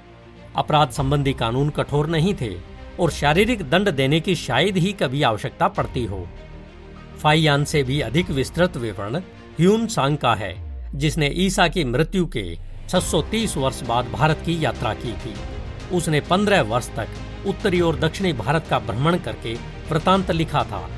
अपराध 0.56 0.90
संबंधी 0.90 1.32
कानून 1.32 1.70
कठोर 1.70 2.06
नहीं 2.06 2.34
थे 2.34 2.54
और 3.00 3.10
शारीरिक 3.10 3.70
दंड 3.70 3.88
देने 3.88 4.20
की 4.20 4.34
शायद 4.34 4.76
ही 4.76 4.92
कभी 4.92 5.22
आवश्यकता 5.22 5.68
पड़ती 5.68 6.04
हो। 6.04 6.28
फाइयान 7.18 7.64
से 7.64 7.82
भी 7.82 8.00
अधिक 8.00 8.30
विस्तृत 8.30 8.76
विवरण 8.76 9.16
ह्यून 9.58 9.86
सांग 9.86 10.16
का 10.16 10.34
है, 10.34 10.54
जिसने 10.94 11.28
ईसा 11.28 11.68
की 11.68 11.84
मृत्यु 11.84 12.26
के 12.26 12.58
630 12.88 13.56
वर्ष 13.56 13.82
बाद 13.82 14.12
भारत 14.12 14.42
की 14.46 14.64
यात्रा 14.64 14.94
की 14.94 15.12
थी। 15.12 15.34
उसने 15.96 16.20
15 16.20 16.62
वर्ष 16.62 16.88
तक 16.96 17.08
उत्तरी 17.46 17.80
और 17.80 17.98
दक्षिणी 17.98 18.32
भारत 18.32 18.66
का 18.70 18.78
भ्रमण 18.78 19.16
करके 19.18 19.54
वृतांत 19.90 20.30
लिखा 20.30 20.62
था। 20.64 20.88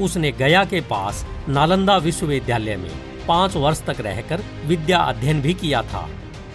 उसने 0.00 0.32
गया 0.32 0.64
के 0.64 0.80
पास 0.80 1.24
नालंदा 1.48 1.96
विश्वविद्यालय 1.96 2.76
में 2.76 2.90
पाँच 3.28 3.56
वर्ष 3.56 3.82
तक 3.82 4.00
रहकर 4.00 4.42
विद्या 4.66 4.98
अध्ययन 4.98 5.40
भी 5.42 5.54
किया 5.54 5.82
था। 5.82 6.08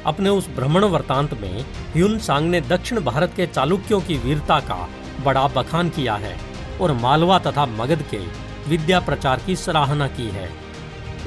अपने 0.05 0.29
उस 0.29 0.49
भ्रमण 0.49 0.83
वृतांत 0.83 1.33
में 1.33 1.61
ह्यून 1.93 2.17
सांग 2.19 2.49
ने 2.49 2.61
दक्षिण 2.61 2.99
भारत 2.99 3.33
के 3.35 3.47
चालुक्यों 3.47 3.99
की 4.01 4.17
वीरता 4.17 4.59
का 4.59 4.87
बड़ा 5.25 5.47
बखान 5.47 5.89
किया 5.89 6.15
है 6.15 6.35
और 6.81 6.91
मालवा 6.93 7.39
तथा 7.39 7.65
मगध 7.65 8.01
के 8.11 8.19
विद्या 8.69 8.99
प्रचार 8.99 9.41
की 9.45 9.55
सराहना 9.55 10.07
की 10.07 10.27
है। 10.29 10.49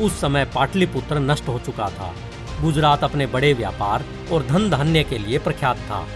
उस 0.00 0.20
समय 0.20 0.44
पाटलिपुत्र 0.44 1.18
नष्ट 1.18 1.48
हो 1.48 1.58
चुका 1.58 1.88
था। 1.88 2.14
गुजरात 2.60 3.04
अपने 3.04 3.26
बड़े 3.26 3.52
व्यापार 3.52 4.04
और 4.32 4.46
धन 4.46 4.70
धान्य 4.70 5.04
के 5.04 5.18
लिए 5.18 5.38
प्रख्यात 5.38 5.76
था। 5.76 6.06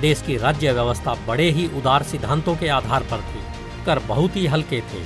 देश 0.00 0.22
की 0.22 0.36
राज्य 0.36 0.72
व्यवस्था 0.72 1.14
बड़े 1.28 1.50
ही 1.50 1.66
उदार 1.68 2.02
सिद्धांतों 2.02 2.56
के 2.56 2.68
आधार 2.68 3.02
पर 3.02 3.20
थी, 3.20 3.40
कर 3.86 3.98
बहुत 3.98 4.36
ही 4.36 4.46
हल्के 4.46 4.80
थे 4.80 5.04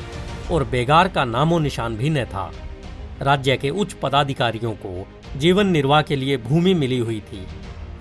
और 0.50 0.64
बेगार 0.64 1.08
का 1.08 1.24
नामो 1.24 1.58
निशान 1.58 1.96
भी 1.96 2.10
न 2.10 2.24
था। 2.24 2.50
राज्य 3.22 3.56
के 3.56 3.70
उच्च 3.70 3.92
पदाधिकारियों 3.92 4.72
को 4.72 5.06
जीवन 5.36 5.66
निर्वाह 5.66 6.02
के 6.02 6.16
लिए 6.16 6.36
भूमि 6.36 6.74
मिली 6.74 6.98
हुई 6.98 7.20
थी। 7.20 7.46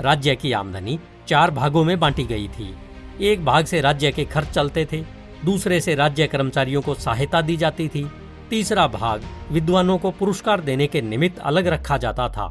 राज्य 0.02 0.36
की 0.36 0.52
आमदनी 0.52 1.00
चार 1.28 1.52
भागों 1.52 1.84
में 1.84 2.00
बांटी 2.00 2.24
गई 2.24 2.48
थी। 2.48 2.74
एक 3.22 3.44
भाग 3.46 3.66
से 3.66 3.82
राज्य 3.82 4.12
के 4.12 4.26
खर्च 4.26 4.48
चलते 4.48 4.88
थे, 4.92 5.04
दूसरे 5.46 5.80
से 5.82 5.96
राज्य 5.96 6.28
कर्मचारियों 6.28 6.82
को 6.82 6.94
सहायता 6.94 7.42
दी 7.42 7.58
जाती 7.58 7.88
थी, 7.88 8.06
तीसरा 8.50 8.88
भाग 8.88 9.24
विद्वानों 9.52 9.98
को 9.98 10.12
पुरस्कार 10.12 10.62
देने 10.62 10.88
के 10.88 11.02
निमित्त 11.02 11.40
अलग 11.40 11.68
रखा 11.68 11.98
जाता 11.98 12.30
था 12.30 12.46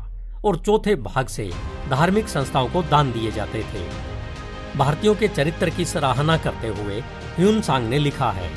और 0.44 0.56
चौथे 0.56 0.94
भाग 0.94 1.26
से 1.26 1.50
धार्मिक 1.90 2.28
संस्थाओं 2.28 2.68
को 2.68 2.82
दान 2.82 3.12
दिए 3.12 3.30
जाते 3.30 3.62
थे। 3.62 3.86
भारतीयों 4.76 5.14
के 5.14 5.28
चरित्र 5.28 5.70
की 5.70 5.84
सराहना 5.84 6.36
करते 6.36 6.68
हुए 6.68 7.00
ह्यून 7.36 7.60
सांग 7.60 7.88
ने 7.88 7.98
लिखा 7.98 8.30
है 8.30 8.50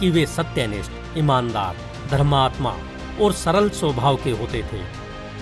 कि 0.00 0.10
वे 0.10 0.26
सत्यनिष्ठ, 0.26 0.92
ईमानदार, 1.18 1.76
धर्मात्मा 2.10 2.76
और 3.20 3.32
सरल 3.32 3.68
स्वभाव 3.70 4.16
के 4.16 4.30
होते 4.30 4.62
थे। 4.62 4.82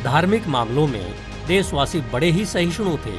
धार्मिक 0.02 0.46
मामलों 0.48 0.86
में 0.86 1.14
देशवासी 1.46 2.00
बड़े 2.00 2.30
ही 2.30 2.44
सहिष्णु 2.44 2.96
थे। 2.96 3.16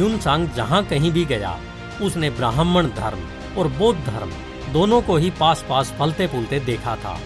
यून 0.00 0.18
सांग 0.18 0.48
जहाँ 0.48 0.84
कहीं 0.84 1.10
भी 1.12 1.24
गया, 1.24 1.58
उसने 2.02 2.30
ब्राह्मण 2.30 2.86
धर्म 2.86 3.26
और 3.58 3.68
बौद्ध 3.68 4.00
धर्म 4.06 4.32
दोनों 4.72 5.02
को 5.02 5.16
ही 5.16 5.30
पास 5.30 5.64
पास 5.68 5.94
फलते 5.98 6.26
फूलते 6.26 6.60
देखा 6.60 6.96
था। 6.96 7.18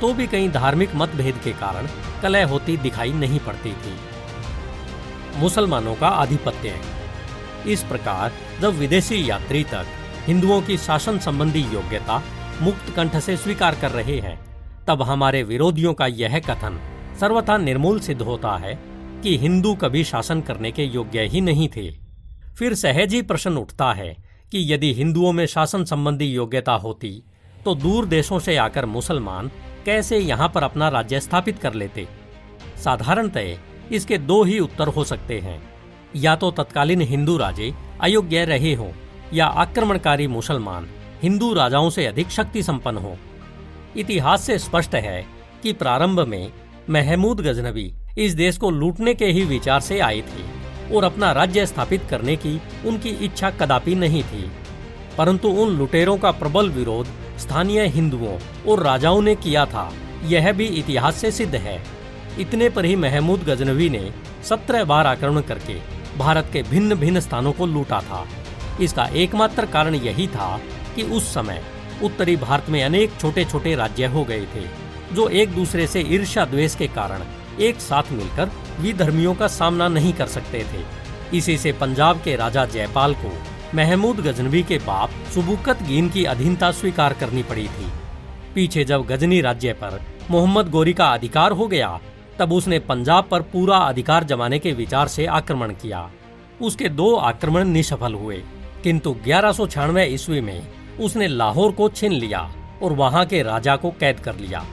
तो 0.00 0.12
भी 0.14 0.26
कहीं 0.26 0.50
धार्मिक 0.50 0.94
मतभेद 0.94 1.40
के 1.44 1.52
कारण 1.52 1.88
कलह 2.22 2.46
होती 2.46 2.76
दिखाई 2.76 3.12
नहीं 3.12 3.38
पड़ती 3.38 3.72
थी। 3.72 3.96
मुसलमानों 5.36 5.94
का 5.94 6.08
आधिपत्य 6.08 6.80
इस 7.66 7.82
प्रकार 7.82 8.32
जब 8.60 8.68
विदेशी 8.68 9.30
यात्री 9.30 9.64
तक 9.64 9.86
हिंदुओं 10.26 10.62
की 10.62 10.76
शासन 10.76 11.18
संबंधी 11.18 11.60
योग्यता 11.60 12.22
मुक्त 12.62 12.92
कंठ 12.96 13.16
से 13.16 13.36
स्वीकार 13.36 13.74
कर 13.74 13.90
रहे 13.90 14.18
हैं। 14.20 14.38
तब 14.86 15.02
हमारे 15.02 15.42
विरोधियों 15.42 15.94
का 15.94 16.06
यह 16.06 16.38
कथन 16.38 16.80
सर्वथा 17.20 17.56
निर्मूल 17.56 18.00
सिद्ध 18.00 18.22
होता 18.22 18.56
है 18.56 18.78
कि 19.22 19.38
हिंदू 19.38 19.74
कभी 19.74 20.04
शासन 20.04 20.40
करने 20.40 20.72
के 20.72 20.84
योग्य 20.84 21.22
ही 21.22 21.40
नहीं 21.40 21.68
थे। 21.68 21.90
फिर 22.58 22.74
सहज 22.74 23.14
ही 23.14 23.22
प्रश्न 23.22 23.56
उठता 23.56 23.92
है 23.92 24.16
कि 24.52 24.72
यदि 24.72 24.94
हिंदुओं 24.94 25.32
में 25.32 25.46
शासन 25.46 25.84
संबंधी 25.84 26.26
योग्यता 26.26 26.72
होती 26.72 27.22
तो 27.64 27.74
दूर 27.74 28.06
देशों 28.06 28.38
से 28.38 28.56
आकर 28.56 28.86
मुसलमान 28.86 29.50
कैसे 29.84 30.18
यहाँ 30.18 30.48
पर 30.48 30.62
अपना 30.62 30.88
राज्य 30.88 31.20
स्थापित 31.20 31.58
कर 31.58 31.74
लेते? 31.74 32.08
साधारणतः 32.84 33.56
इसके 33.92 34.18
दो 34.18 34.42
ही 34.44 34.58
उत्तर 34.58 34.88
हो 34.88 35.04
सकते 35.04 35.38
हैं। 35.38 35.69
या 36.16 36.34
तो 36.36 36.50
तत्कालीन 36.50 37.00
हिंदू 37.00 37.36
राजे 37.36 37.72
अयोग्य 38.00 38.44
रहे 38.44 38.74
हों 38.74 38.90
या 39.34 39.46
आक्रमणकारी 39.46 40.26
मुसलमान 40.26 40.88
हिंदू 41.22 41.52
राजाओं 41.54 41.90
से 41.90 42.06
अधिक 42.06 42.30
शक्ति 42.30 42.62
संपन्न 42.62 42.96
हो। 42.96 43.16
इतिहास 43.96 44.42
से 44.42 44.58
स्पष्ट 44.58 44.94
है 44.94 45.26
कि 45.62 45.72
प्रारंभ 45.72 46.20
में 46.20 46.52
महमूद 46.90 47.40
गजनबी 47.40 47.92
इस 48.18 48.34
देश 48.34 48.58
को 48.58 48.70
लूटने 48.70 49.14
के 49.14 49.26
ही 49.26 49.44
विचार 49.44 49.80
से 49.80 49.98
आए 50.00 50.20
थे 50.20 50.94
और 50.94 51.04
अपना 51.04 51.32
राज्य 51.32 51.66
स्थापित 51.66 52.06
करने 52.10 52.36
की 52.36 52.60
उनकी 52.86 53.10
इच्छा 53.24 53.50
कदापि 53.50 53.94
नहीं 53.94 54.22
थी। 54.22 54.50
परंतु 55.18 55.48
उन 55.48 55.76
लुटेरों 55.76 56.16
का 56.18 56.30
प्रबल 56.30 56.70
विरोध 56.70 57.06
स्थानीय 57.38 57.86
हिंदुओं 57.86 58.38
और 58.68 58.82
राजाओं 58.82 59.22
ने 59.22 59.34
किया 59.34 59.64
था, 59.66 59.92
यह 60.24 60.52
भी 60.52 60.64
इतिहास 60.64 61.16
से 61.16 61.30
सिद्ध 61.30 61.54
है। 61.54 61.82
इतने 62.38 62.68
पर 62.68 62.84
ही 62.84 62.96
महमूद 62.96 63.42
गजनवी 63.42 63.88
ने 63.90 64.10
सत्रह 64.44 64.84
बार 64.84 65.06
आक्रमण 65.06 65.40
करके 65.40 65.99
भारत 66.20 66.50
के 66.52 66.62
भिन्न 66.62 66.94
भिन्न 66.94 67.20
स्थानों 67.20 67.52
को 67.52 67.66
लूटा 67.66 68.00
था। 68.00 68.26
इसका 68.80 69.04
एकमात्र 69.14 69.66
कारण 69.66 69.94
यही 69.96 70.26
था 70.28 70.60
कि 70.96 71.02
उस 71.02 71.32
समय 71.34 71.62
उत्तरी 72.04 72.36
भारत 72.36 72.68
में 72.68 72.82
अनेक 72.84 73.18
छोटे 73.20 73.44
छोटे 73.44 73.74
राज्य 73.74 74.06
हो 74.06 74.24
गए 74.24 74.46
थे, 74.46 74.64
जो 75.12 75.28
एक 75.28 75.54
दूसरे 75.54 75.86
से 75.86 76.00
ईर्षा 76.08 76.44
द्वेष 76.44 76.74
के 76.74 76.86
कारण 76.88 77.22
एक 77.60 77.80
साथ 77.80 78.12
मिलकर 78.12 78.50
विधर्मियों 78.80 79.34
का 79.34 79.46
सामना 79.48 79.88
नहीं 79.88 80.12
कर 80.12 80.26
सकते 80.28 80.64
थे। 80.64 80.84
इसी 81.36 81.56
से 81.58 81.72
पंजाब 81.72 82.20
के 82.24 82.36
राजा 82.36 82.64
जयपाल 82.66 83.14
को 83.14 83.32
महमूद 83.74 84.20
गजनवी 84.20 84.62
के 84.62 84.78
बाप 84.78 85.10
सुबुकत 85.34 85.82
गीन 85.82 86.08
की 86.08 86.24
अधीनता 86.24 86.70
स्वीकार 86.72 87.12
करनी 87.12 87.42
पड़ी 87.42 87.66
थी। 87.68 87.90
पीछे 88.54 88.84
जब 88.84 89.06
गजनी 89.06 89.40
राज्य 89.40 89.72
पर 89.72 90.00
मोहम्मद 90.30 90.70
गोरी 90.70 90.92
का 90.92 91.06
अधिकार 91.06 91.52
हो 91.52 91.66
गया 91.66 91.98
तब 92.40 92.52
उसने 92.52 92.78
पंजाब 92.80 93.28
पर 93.30 93.42
पूरा 93.42 93.76
अधिकार 93.78 94.24
जमाने 94.24 94.58
के 94.58 94.72
विचार 94.72 95.08
से 95.08 95.26
आक्रमण 95.28 95.72
किया। 95.72 96.08
उसके 96.60 96.88
दो 96.90 97.14
आक्रमण 97.16 97.68
निसफल 97.68 98.14
हुए, 98.14 98.42
किंतु 98.84 99.12
ग्यारह 99.24 100.02
ईस्वी 100.04 100.40
में 100.40 100.98
उसने 101.00 101.28
लाहौर 101.28 101.72
को 101.72 101.88
छीन 101.90 102.12
लिया 102.12 102.40
और 102.82 102.92
वहाँ 102.94 103.24
के 103.26 103.42
राजा 103.42 103.76
को 103.76 103.90
कैद 103.90 104.20
कर 104.20 104.36
लिया। 104.36 104.64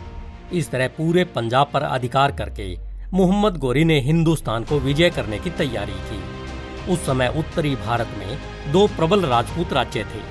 इस 0.53 0.69
तरह 0.71 0.87
पूरे 0.87 1.23
पंजाब 1.25 1.69
पर 1.73 1.83
अधिकार 1.83 2.31
करके 2.31 2.75
मोहम्मद 3.13 3.57
गोरी 3.57 3.83
ने 3.83 3.99
हिंदुस्तान 4.01 4.63
को 4.63 4.79
विजय 4.79 5.09
करने 5.09 5.39
की 5.39 5.49
तैयारी 5.49 5.99
की। 6.09 6.93
उस 6.93 7.05
समय 7.05 7.33
उत्तरी 7.37 7.75
भारत 7.77 8.09
में 8.19 8.71
दो 8.71 8.85
प्रबल 8.87 9.25
राजपूत 9.25 9.73
राज्य 9.73 10.03
थे, 10.03 10.21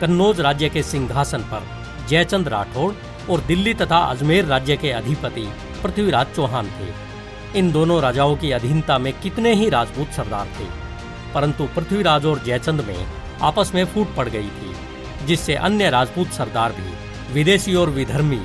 कन्नौज 0.00 0.40
राज्य 0.40 0.68
के 0.68 0.82
सिंहासन 0.82 1.42
पर 1.52 1.66
जयचंद 2.08 2.48
राठौड़ 2.48 2.92
और 3.30 3.40
दिल्ली 3.40 3.74
तथा 3.74 3.98
अजमेर 4.06 4.44
राज्य 4.44 4.76
के 4.76 4.90
अधिपति 4.92 5.46
पृथ्वीराज 5.84 6.34
चौहान 6.36 6.70
थे। 6.70 7.58
इन 7.58 7.70
दोनों 7.72 8.00
राजाओं 8.02 8.36
की 8.36 8.50
अधीनता 8.52 8.98
में 8.98 9.12
कितने 9.20 9.54
ही 9.54 9.68
राजपूत 9.70 10.12
सरदार 10.12 10.46
थे, 10.58 10.64
परंतु 11.34 11.64
पृथ्वीराज 11.74 12.26
और 12.26 12.42
जयचंद 12.44 12.80
में 12.82 13.06
आपस 13.42 13.72
में 13.74 13.84
फूट 13.84 14.14
पड़ 14.16 14.28
गई 14.28 14.48
थी, 14.50 14.74
जिससे 15.26 15.54
अन्य 15.56 15.90
राजपूत 15.90 16.28
सरदार 16.32 16.72
भी, 16.72 16.92
विदेशी 17.34 17.74
और 17.74 17.90
विधर्मी, 17.90 18.40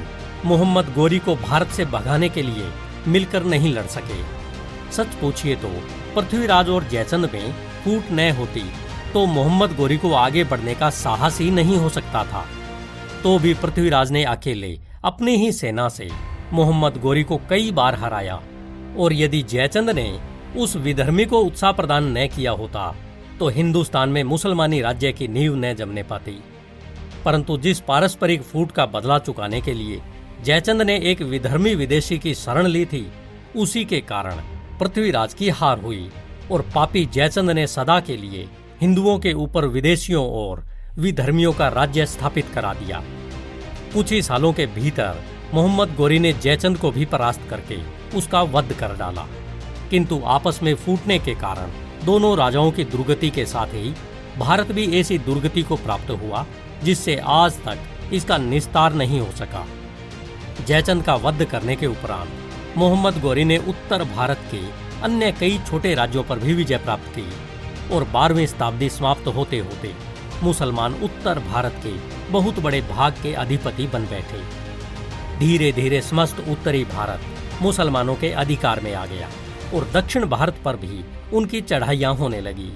मोहम्मद 0.45 0.93
गोरी 0.95 1.19
को 1.19 1.35
भारत 1.37 1.69
से 1.69 1.85
भगाने 1.87 2.29
के 2.29 2.41
लिए 2.41 2.69
मिलकर 3.07 3.43
नहीं 3.45 3.73
लड़ 3.73 3.85
सके। 3.87 4.21
सच 4.91 5.15
पूछिए 5.15 5.55
तो 5.55 5.69
पृथ्वीराज 6.15 6.69
और 6.69 6.83
जयचंद 6.83 7.29
में 7.33 7.53
फूट 7.83 8.11
न 8.11 8.29
होती 8.37 8.63
तो 9.13 9.25
मोहम्मद 9.27 9.75
गोरी 9.75 9.97
को 9.97 10.13
आगे 10.15 10.43
बढ़ने 10.43 10.73
का 10.75 10.89
साहस 10.95 11.39
ही 11.39 11.49
नहीं 11.51 11.77
हो 11.77 11.89
सकता 11.89 12.23
था। 12.23 12.45
तो 13.23 13.37
भी 13.39 13.53
पृथ्वीराज 13.55 14.11
ने 14.11 14.23
अकेले 14.27 14.77
अपनी 15.05 15.35
ही 15.37 15.51
सेना 15.51 15.87
से 15.89 16.09
मोहम्मद 16.53 16.97
गोरी 16.97 17.23
को 17.23 17.37
कई 17.49 17.71
बार 17.71 17.95
हराया, 17.95 18.41
और 18.97 19.13
यदि 19.13 19.41
जयचंद 19.43 19.89
ने 19.89 20.19
उस 20.57 20.75
विधर्मी 20.75 21.25
को 21.25 21.39
उत्साह 21.39 21.71
प्रदान 21.71 22.17
न 22.17 22.27
किया 22.27 22.51
होता 22.51 22.95
तो 23.39 23.49
हिंदुस्तान 23.49 24.09
में 24.09 24.23
मुसलमानी 24.23 24.81
राज्य 24.81 25.11
की 25.11 25.27
नींव 25.27 25.55
न 25.55 25.73
जमने 25.73 26.03
पाती। 26.03 26.37
परंतु 27.25 27.57
जिस 27.57 27.79
पारस्परिक 27.79 28.41
फूट 28.41 28.71
का 28.71 28.85
बदला 28.85 29.17
चुकाने 29.19 29.61
के 29.61 29.73
लिए 29.73 30.01
जयचंद 30.43 30.81
ने 30.81 30.97
एक 31.11 31.21
विधर्मी 31.21 31.75
विदेशी 31.75 32.17
की 32.19 32.33
शरण 32.35 32.67
ली 32.67 32.85
थी, 32.85 33.05
उसी 33.55 33.85
के 33.85 33.99
कारण 34.01 34.41
पृथ्वीराज 34.79 35.33
की 35.33 35.49
हार 35.49 35.79
हुई, 35.79 36.09
और 36.51 36.61
पापी 36.75 37.05
जयचंद 37.05 37.51
ने 37.51 37.65
सदा 37.67 37.99
के 37.99 38.17
लिए 38.17 38.47
हिंदुओं 38.81 39.17
के 39.19 39.33
ऊपर 39.35 39.65
विदेशियों 39.67 40.25
और 40.29 40.63
विधर्मियों 40.97 41.53
का 41.53 41.67
राज्य 41.69 42.05
स्थापित 42.05 42.45
करा 42.53 42.73
दिया। 42.73 43.03
कुछ 43.93 44.11
ही 44.11 44.21
सालों 44.21 44.53
के 44.53 44.65
भीतर 44.65 45.21
मोहम्मद 45.53 45.95
गोरी 45.95 46.19
ने 46.19 46.31
जयचंद 46.33 46.77
को 46.77 46.91
भी 46.91 47.05
परास्त 47.05 47.41
करके 47.49 47.77
उसका 48.17 48.41
वध 48.41 48.73
कर 48.73 48.95
डाला। 48.97 49.25
किंतु 49.89 50.21
आपस 50.27 50.59
में 50.63 50.73
फूटने 50.75 51.17
के 51.19 51.35
कारण 51.35 51.71
दोनों 52.05 52.37
राजाओं 52.37 52.71
की 52.71 52.83
दुर्गति 52.83 53.29
के 53.29 53.45
साथ 53.45 53.67
ही 53.67 53.93
भारत 54.37 54.71
भी 54.71 54.85
ऐसी 54.99 55.17
दुर्गति 55.17 55.61
को 55.61 55.75
प्राप्त 55.75 56.09
हुआ, 56.11 56.45
जिससे 56.83 57.15
आज 57.27 57.57
तक 57.57 58.13
इसका 58.13 58.37
निस्तार 58.37 58.93
नहीं 58.93 59.19
हो 59.19 59.31
सका। 59.31 59.65
जयचंद 60.67 61.03
का 61.03 61.15
वध 61.15 61.43
करने 61.45 61.75
के 61.75 61.87
उपरांत 61.87 62.77
मोहम्मद 62.77 63.19
गौरी 63.21 63.43
ने 63.43 63.57
उत्तर 63.57 64.03
भारत 64.15 64.45
के 64.51 64.61
अन्य 65.03 65.31
कई 65.31 65.59
छोटे 65.69 65.93
राज्यों 65.95 66.23
पर 66.23 66.39
भी 66.39 66.53
विजय 66.53 66.77
प्राप्त 66.77 67.11
की 67.17 67.27
और 67.95 68.03
बारहवीं 68.03 68.47
शताब्दी 68.47 68.89
समाप्त 68.89 69.27
होते 69.27 69.59
होते 69.59 69.93
मुसलमान 70.43 70.93
उत्तर 71.03 71.39
भारत 71.39 71.81
के 71.85 71.97
बहुत 72.31 72.59
बड़े 72.59 72.81
भाग 72.89 73.13
के 73.23 73.33
अधिपति 73.33 73.87
बन 73.87 74.05
बैठे। 74.05 74.41
धीरे 75.39 75.71
धीरे 75.71 76.01
समस्त 76.01 76.39
उत्तरी 76.49 76.83
भारत 76.85 77.61
मुसलमानों 77.61 78.15
के 78.15 78.31
अधिकार 78.31 78.79
में 78.79 78.93
आ 78.93 79.05
गया 79.05 79.29
और 79.73 79.89
दक्षिण 79.93 80.25
भारत 80.25 80.55
पर 80.65 80.75
भी 80.75 81.03
उनकी 81.33 81.61
चढ़ाइयाँ 81.61 82.13
होने 82.15 82.41
लगी। 82.41 82.71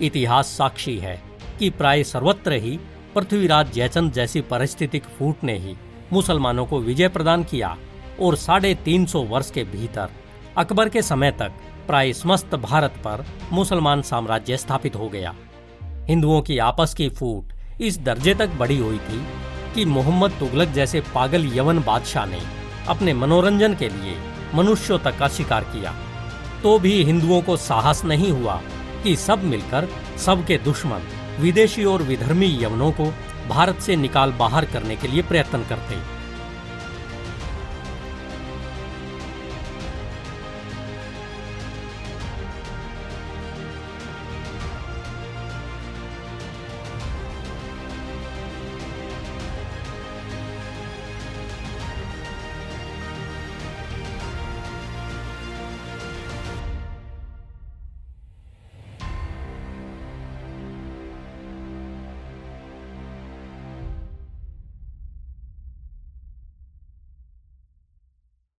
इतिहास 0.00 0.46
साक्षी 0.48 0.96
है 0.98 1.20
कि 1.58 1.70
प्राय 1.70 2.04
सर्वत्र 2.04 2.52
ही 2.52 2.78
पृथ्वीराज 3.14 3.72
जयचंद 3.72 4.12
जैसी 4.12 4.40
परिस्थितिक 4.40 5.04
फूट 5.18 5.44
ने 5.44 5.56
ही 5.58 5.76
मुसलमानों 6.12 6.64
को 6.66 6.78
विजय 6.80 7.08
प्रदान 7.08 7.44
किया 7.44 7.76
और 8.20 8.36
साढ़े 8.36 8.74
तीन 8.74 9.04
सौ 9.06 9.22
वर्ष 9.24 9.50
के 9.50 9.64
भीतर 9.64 10.08
अकबर 10.56 10.88
के 10.88 11.02
समय 11.02 11.30
तक 11.30 11.52
प्राय 11.86 12.12
समस्त 12.12 12.54
भारत 12.54 12.94
पर 13.04 13.24
मुसलमान 13.52 14.02
साम्राज्य 14.02 14.56
स्थापित 14.56 14.96
हो 14.96 15.08
गया। 15.08 15.34
हिंदुओं 16.08 16.40
की 16.42 16.58
आपस 16.58 16.94
की 16.94 17.08
फूट 17.08 17.52
इस 17.80 17.98
दर्जे 17.98 18.34
तक 18.34 18.56
बढ़ी 18.58 18.78
हुई 18.78 18.98
थी 18.98 19.22
कि 19.74 19.84
मोहम्मद 19.84 20.30
तुगलक 20.30 20.68
जैसे 20.68 21.00
पागल 21.14 21.46
यवन 21.54 21.78
बादशाह 21.78 22.26
ने 22.26 22.40
अपने 22.88 23.14
मनोरंजन 23.14 23.74
के 23.74 23.88
लिए 23.88 24.16
मनुष्यों 24.54 24.98
तक 24.98 25.18
का 25.18 25.28
शिकार 25.28 25.64
किया। 25.64 25.94
तो 26.62 26.78
भी 26.78 27.02
हिंदुओं 27.04 27.40
को 27.42 27.56
साहस 27.56 28.04
नहीं 28.04 28.30
हुआ 28.30 28.60
कि 29.02 29.16
सब 29.16 29.44
मिलकर 29.44 29.88
सबके 30.16 30.58
दुश्मन, 30.58 31.02
विदेशी 31.40 31.84
और 31.84 32.02
विधर्मी 32.02 32.46
यवनों 32.62 32.90
को 32.92 33.12
भारत 33.48 33.80
से 33.80 33.96
निकाल 33.96 34.32
बाहर 34.32 34.64
करने 34.64 34.96
के 34.96 35.08
लिए 35.08 35.22
प्रयत्न 35.22 35.64
करते। 35.64 35.96